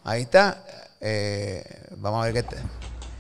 [0.09, 0.65] Ahí está.
[1.03, 1.63] Eh,
[1.99, 2.57] vamos a ver qué te...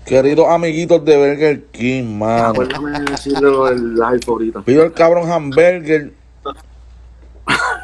[0.06, 2.48] Queridos amiguitos de Burger King, mano.
[2.48, 4.62] Acuérdame de decirle lo del live ahorita.
[4.62, 6.14] Pido el cabrón hamburger.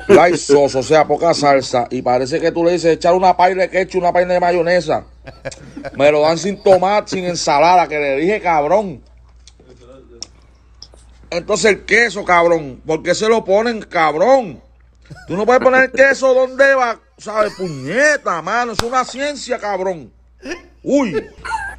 [0.08, 1.86] Light sauce, o sea, poca salsa.
[1.90, 5.04] Y parece que tú le dices echar una paila de ketchup, una paila de mayonesa.
[5.98, 9.02] Me lo dan sin tomate, sin ensalada, que le dije cabrón.
[11.28, 12.80] Entonces el queso, cabrón.
[12.86, 14.62] ¿Por qué se lo ponen, cabrón?
[15.28, 17.54] Tú no puedes poner queso donde va, ¿sabes?
[17.54, 18.72] Puñeta, mano.
[18.72, 20.12] Es una ciencia, cabrón.
[20.82, 21.24] Uy.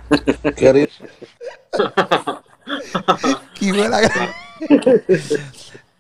[0.55, 0.87] Querido.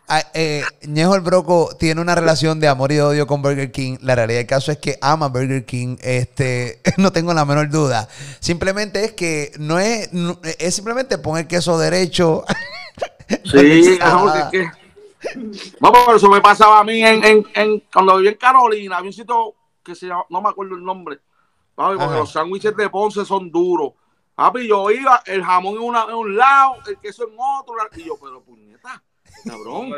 [0.07, 3.97] Ah, eh, Ñejo el Broco tiene una relación de amor y odio con Burger King.
[4.01, 5.97] La realidad del caso es que ama Burger King.
[6.01, 8.07] Este, no tengo la menor duda.
[8.39, 12.43] Simplemente es que no es, no- es simplemente poner queso derecho.
[13.45, 14.84] Sí, cabrón, es que.
[15.79, 18.97] Vamos, pero eso me pasaba a mí en, en, en- cuando viví en Carolina.
[18.97, 21.19] Había un sitio que se llama, no me acuerdo el nombre.
[21.75, 23.93] Papi, porque los sándwiches de Ponce son duros.
[24.35, 27.75] Papi, yo iba, el jamón en, una- en un lado, el queso en otro.
[27.75, 29.01] lado, Y yo, pero puñeta,
[29.45, 29.89] cabrón.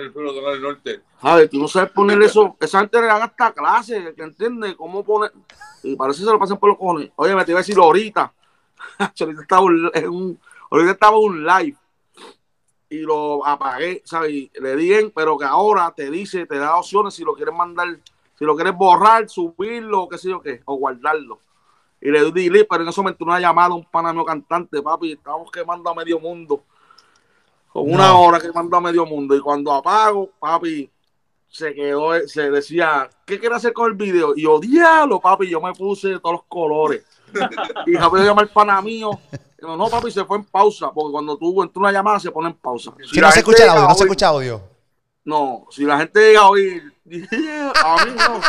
[1.22, 1.50] ¿Sabes?
[1.50, 2.56] Tú no sabes poner eso.
[2.60, 5.32] Esa gente le dan hasta clase, que entiende cómo poner.
[5.84, 7.12] Y parece que se lo pasan por los cojones.
[7.16, 8.34] Oye, me te iba a decir ahorita.
[9.20, 10.40] ahorita estaba un- en un,
[10.72, 11.78] ahorita estaba un live.
[12.90, 14.32] Y lo apagué, ¿sabes?
[14.32, 17.54] Y le di en, pero que ahora te dice, te da opciones si lo quieres
[17.54, 18.00] mandar,
[18.38, 21.40] si lo quieres borrar, subirlo, qué sé yo qué, o guardarlo.
[22.00, 24.82] Y le di delete, pero en ese momento una llamada a un pana mío cantante,
[24.82, 26.64] papi, estábamos quemando a medio mundo.
[27.74, 29.36] Con una hora quemando a medio mundo.
[29.36, 30.90] Y cuando apago, papi,
[31.48, 34.34] se quedó, se decía, ¿qué quiere hacer con el video?
[34.36, 37.04] Y yo, diablo, papi, yo me puse de todos los colores.
[37.86, 39.12] Y rápido llamar al pana mío.
[39.60, 42.50] Yo, no, papi, se fue en pausa, porque cuando tú entras una llamada se pone
[42.50, 42.92] en pausa.
[43.12, 44.62] Si no se escucha el audio, no se escucha audio.
[45.26, 48.42] No, si la gente llega a oír, a mí no.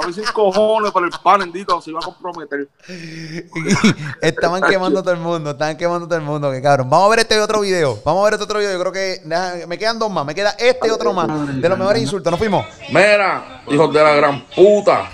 [0.00, 2.68] A mí sin cojones, pero el pan bendito se iba a comprometer.
[4.22, 6.88] Estaban quemando todo el mundo, estaban quemando todo el mundo, que cabrón.
[6.88, 7.98] Vamos a ver este otro video.
[8.04, 8.72] Vamos a ver este otro video.
[8.72, 9.22] Yo creo que
[9.66, 10.24] me quedan dos más.
[10.24, 11.28] Me queda este y otro más.
[11.60, 12.30] De los mejores insultos.
[12.30, 12.64] Nos fuimos.
[12.90, 15.10] Mira, hijos de la gran puta.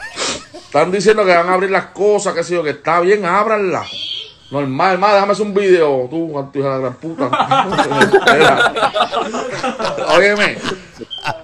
[0.75, 3.89] Están diciendo que van a abrir las cosas, que sé yo, que está bien, ábranlas.
[4.51, 7.31] Normal, más, déjame hacer un video, tú, hija de la gran puta.
[10.17, 10.59] Óyeme,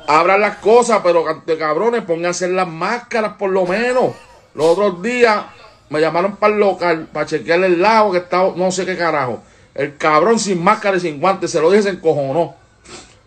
[0.08, 1.24] abran las cosas, pero
[1.56, 4.16] cabrones, pónganse las máscaras por lo menos.
[4.56, 5.44] Los otros días
[5.90, 9.44] me llamaron para el local, para chequear el lago que estaba, no sé qué carajo.
[9.76, 12.56] El cabrón sin máscara y sin guantes, se lo dije, se encojonó.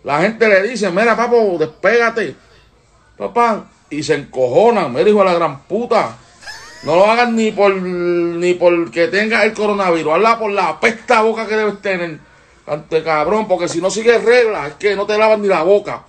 [0.03, 2.35] La gente le dice, mira, papo, despégate
[3.17, 6.17] papá, y se encojonan, me dijo la gran puta.
[6.83, 11.47] No lo hagan ni por ni porque tenga el coronavirus, hazla por la pesta boca
[11.47, 12.19] que debes tener.
[12.65, 16.03] Ante cabrón, porque si no sigues reglas, es que no te lavas ni la boca.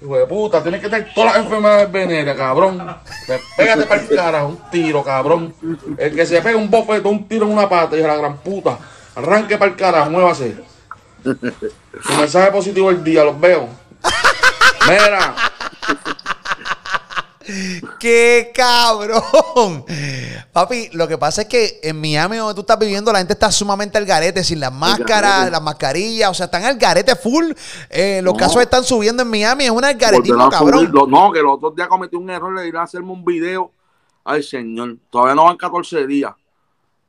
[0.00, 2.96] Hijo de puta, tienes que tener todas las enfermedades venéreas, cabrón.
[3.56, 5.54] Pégate para el cara, un tiro, cabrón.
[5.96, 8.78] El que se pega un bofetón, un tiro en una pata, de la gran puta.
[9.16, 10.56] Arranque para el carajo, muévase.
[11.24, 13.68] Su mensaje positivo del día, los veo.
[14.88, 15.34] Mira.
[17.98, 19.84] ¡Qué cabrón!
[20.52, 23.50] Papi, lo que pasa es que en Miami, donde tú estás viviendo, la gente está
[23.50, 27.52] sumamente al garete, sin las máscaras, las mascarillas, o sea, están al garete full.
[27.90, 28.38] Eh, los No.
[28.38, 30.92] casos están subiendo en Miami, es un algaretismo, cabrón.
[31.08, 33.72] No, que los otros días cometí un error, le iré a hacerme un video.
[34.24, 36.32] Ay, señor, todavía no van 14 días.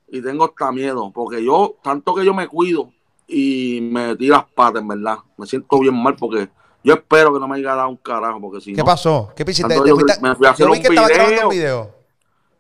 [0.08, 2.92] Y tengo hasta miedo, porque yo, tanto que yo me cuido
[3.28, 5.18] y me las patas, en verdad.
[5.38, 6.50] Me siento bien mal porque
[6.84, 9.32] yo espero que no me haya dado un carajo, porque si ¿Qué no, pasó?
[9.36, 9.64] ¿Qué hiciste?
[9.68, 11.48] Tanto ¿Te yo fuiste- me fui a hacer Yo vi un que estaba grabando video.
[11.50, 11.96] un video.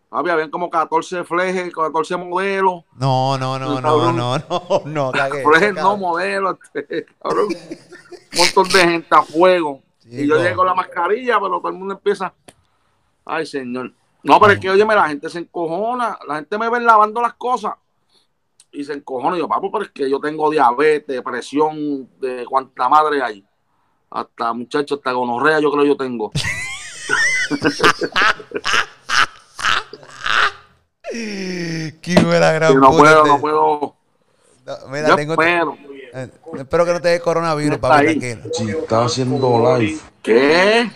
[0.09, 2.84] papi, habían como 14 flejes, 14 modelos.
[2.95, 5.11] No, no, no, no, no, no, no.
[5.11, 7.47] Flejes no modelos, este, cabrón.
[7.47, 9.82] Un montón de gente a fuego.
[10.05, 12.34] Y yo llego con la mascarilla, pero todo el mundo empieza.
[13.26, 13.91] Ay, señor.
[14.24, 16.17] No, pero es que, óyeme, la gente se encojona.
[16.28, 17.74] La gente me ve lavando las cosas
[18.72, 19.38] y se encojona.
[19.38, 23.45] Y yo, papo, pero es que yo tengo diabetes, presión, de cuánta madre hay.
[24.12, 26.32] Hasta, muchachos, hasta gonorrea yo creo yo tengo.
[31.12, 33.30] Qué buena gran no puta, puedo, este.
[33.30, 33.95] no puedo.
[34.66, 35.34] No, Mira, Yo tengo.
[35.34, 35.78] espero.
[36.14, 38.41] eh, espero que no te dé coronavirus, tranquilo.
[38.53, 39.99] Si está haciendo live.
[40.22, 40.91] ¿Qué?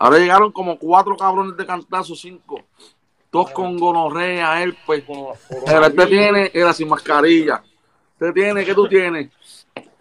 [0.00, 2.60] Ahora llegaron como cuatro cabrones de cantazo, cinco.
[3.30, 5.04] Dos con gonorrea, él pues.
[5.66, 7.62] Pero este tiene, era sin mascarilla.
[8.14, 9.30] Este tiene, ¿qué tú tienes?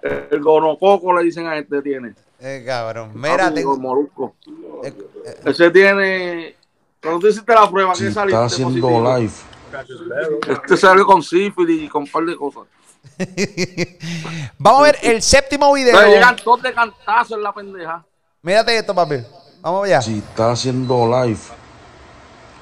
[0.02, 2.14] El gonococo le dicen a este tiene.
[2.40, 3.12] Eh, cabrón.
[3.16, 3.74] Mira, tengo.
[3.76, 4.36] el molusco.
[4.84, 4.94] eh,
[5.26, 6.56] eh, Ese tiene.
[7.02, 9.18] Cuando tú hiciste la prueba, Si ¿qué está saliste haciendo positivo?
[9.18, 9.32] live.
[10.64, 12.64] Este salió con sífilis y con un par de cosas.
[14.58, 15.96] Vamos a ver el séptimo video.
[15.98, 18.06] Pero llegan todos de cantazo en la pendeja.
[18.42, 19.16] Mírate esto, papi.
[19.62, 20.02] Vamos allá.
[20.02, 21.40] Si está haciendo live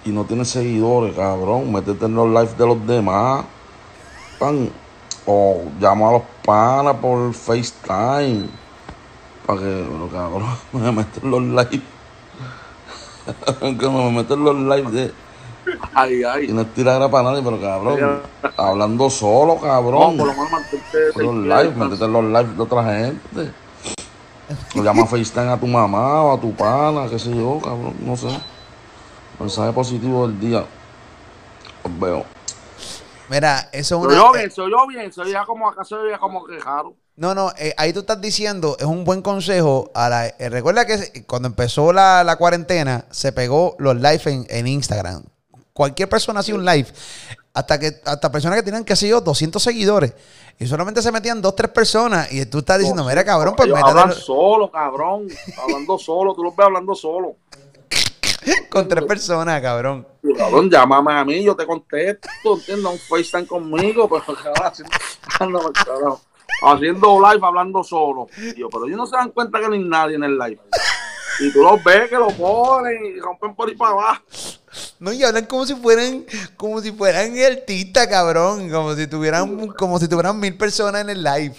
[0.06, 3.46] y no tiene seguidores, cabrón, métete en los live de los demás.
[4.40, 4.70] Pan.
[5.26, 8.48] O llama a los panas por FaceTime.
[9.46, 11.82] Para que, bueno, cabrón, me meto en los live.
[13.80, 15.14] que me meto en los live de.
[15.96, 16.48] Ay, Y ay.
[16.50, 18.22] no es tirar para nadie, pero cabrón,
[18.56, 20.16] hablando solo, No, cabrón.
[20.18, 23.52] por lo menos mantente los live, métete los live de otra gente.
[24.78, 27.96] O llama a FaceTime a tu mamá o a tu pana, qué sé yo, cabrón,
[28.00, 28.28] no sé.
[29.40, 30.64] Mensaje positivo del día.
[31.82, 32.24] Os veo.
[33.30, 34.40] Mira, eso es Se oyó una.
[34.40, 36.96] bien, se oyó bien, se oía como acá se oía como que raro.
[37.16, 39.90] No, no, eh, ahí tú estás diciendo, es un buen consejo.
[39.94, 44.46] A la, eh, recuerda que cuando empezó la, la cuarentena, se pegó los live en,
[44.50, 45.24] en Instagram.
[45.74, 46.88] Cualquier persona hacía un live.
[47.54, 50.14] Hasta que hasta personas que tenían, que sé yo, 200 seguidores.
[50.60, 52.32] Y solamente se metían dos, tres personas.
[52.32, 55.28] Y tú estás diciendo, mira, cabrón, pues métete hablan solo, cabrón.
[55.62, 57.36] Hablando solo, tú los ves hablando solo.
[58.70, 60.08] con tres personas, cabrón.
[60.38, 62.86] Cabrón, llámame a mí, yo te contesto, ¿entiendes?
[62.86, 66.18] Un FaceTime conmigo, pero cabrón, cabrón,
[66.62, 68.28] haciendo live hablando solo.
[68.56, 70.60] Yo, pero ellos no se dan cuenta que no hay nadie en el live.
[71.40, 74.22] Y tú los ves que lo ponen y rompen por ahí para abajo.
[75.00, 76.26] No, y hablan como si fueran,
[76.56, 78.70] como si fueran artistas, cabrón.
[78.70, 81.56] Como si tuvieran, como si tuvieran mil personas en el live.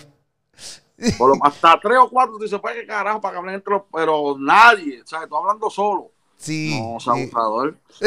[1.18, 3.74] Por lo- hasta tres o cuatro, tú dices, pues qué carajo, para que hablen entre
[3.74, 5.28] los, pero nadie, ¿sabes?
[5.28, 6.12] Tú hablando solo.
[6.38, 6.78] Sí.
[6.80, 7.10] No, sí.
[7.10, 7.76] abusador.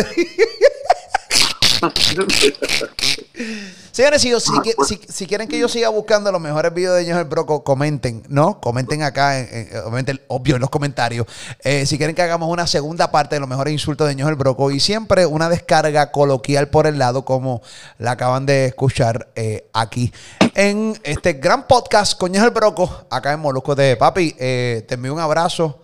[3.91, 4.87] Señores, si, yo- si, Ah, pues.
[4.87, 8.23] si- si quieren que yo siga buscando los mejores videos de Ñejo el Broco, comenten,
[8.29, 8.59] ¿no?
[8.61, 11.25] Comenten acá, en- en- obviamente, obvio, en los comentarios.
[11.63, 14.35] Eh, si quieren que hagamos una segunda parte de los mejores insultos de Ñejo el
[14.35, 17.61] Broco y siempre una descarga coloquial por el lado, como
[17.97, 20.11] la acaban de escuchar eh, aquí
[20.55, 24.35] en este gran podcast con Ñejo el Broco, acá en Molusco de Papi.
[24.37, 25.81] eh, te envío un abrazo.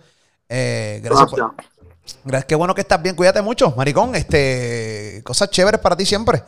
[0.48, 1.54] Eh, gracias, Gracias.
[1.56, 1.75] por-
[2.24, 4.14] Gracias, qué bueno que estás bien, cuídate mucho, maricón.
[4.14, 6.42] Este, cosas chéveres para ti siempre.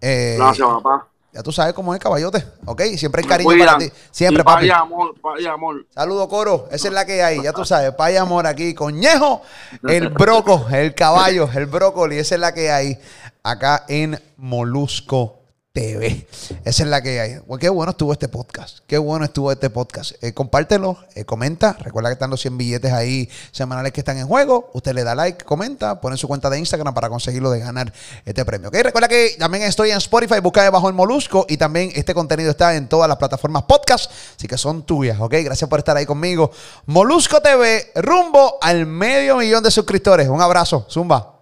[0.00, 1.06] Eh, Gracias, papá.
[1.32, 2.82] ya tú sabes cómo es caballote, ¿ok?
[2.96, 3.90] Siempre hay cariño para ti.
[4.10, 4.62] Siempre, Y papi.
[4.68, 5.86] Vaya amor, vaya amor.
[5.94, 6.68] Saludo, coro.
[6.70, 7.92] Esa es la que hay, ya tú sabes.
[7.94, 8.74] Paya amor aquí.
[8.74, 9.42] Coñejo,
[9.88, 12.18] el broco, el caballo, el brócoli.
[12.18, 12.98] Esa es la que hay
[13.42, 15.43] acá en Molusco
[15.74, 16.24] TV.
[16.64, 17.40] Esa es la que hay.
[17.58, 18.78] Qué bueno estuvo este podcast.
[18.86, 20.12] Qué bueno estuvo este podcast.
[20.22, 21.72] Eh, compártelo, eh, comenta.
[21.80, 24.70] Recuerda que están los 100 billetes ahí semanales que están en juego.
[24.72, 27.92] Usted le da like, comenta, pone su cuenta de Instagram para conseguirlo de ganar
[28.24, 28.68] este premio.
[28.68, 28.76] ¿ok?
[28.84, 32.76] Recuerda que también estoy en Spotify, busca debajo el Molusco y también este contenido está
[32.76, 35.34] en todas las plataformas podcast, así que son tuyas, ¿ok?
[35.42, 36.52] Gracias por estar ahí conmigo.
[36.86, 40.28] Molusco TV, rumbo al medio millón de suscriptores.
[40.28, 41.34] Un abrazo, Zumba.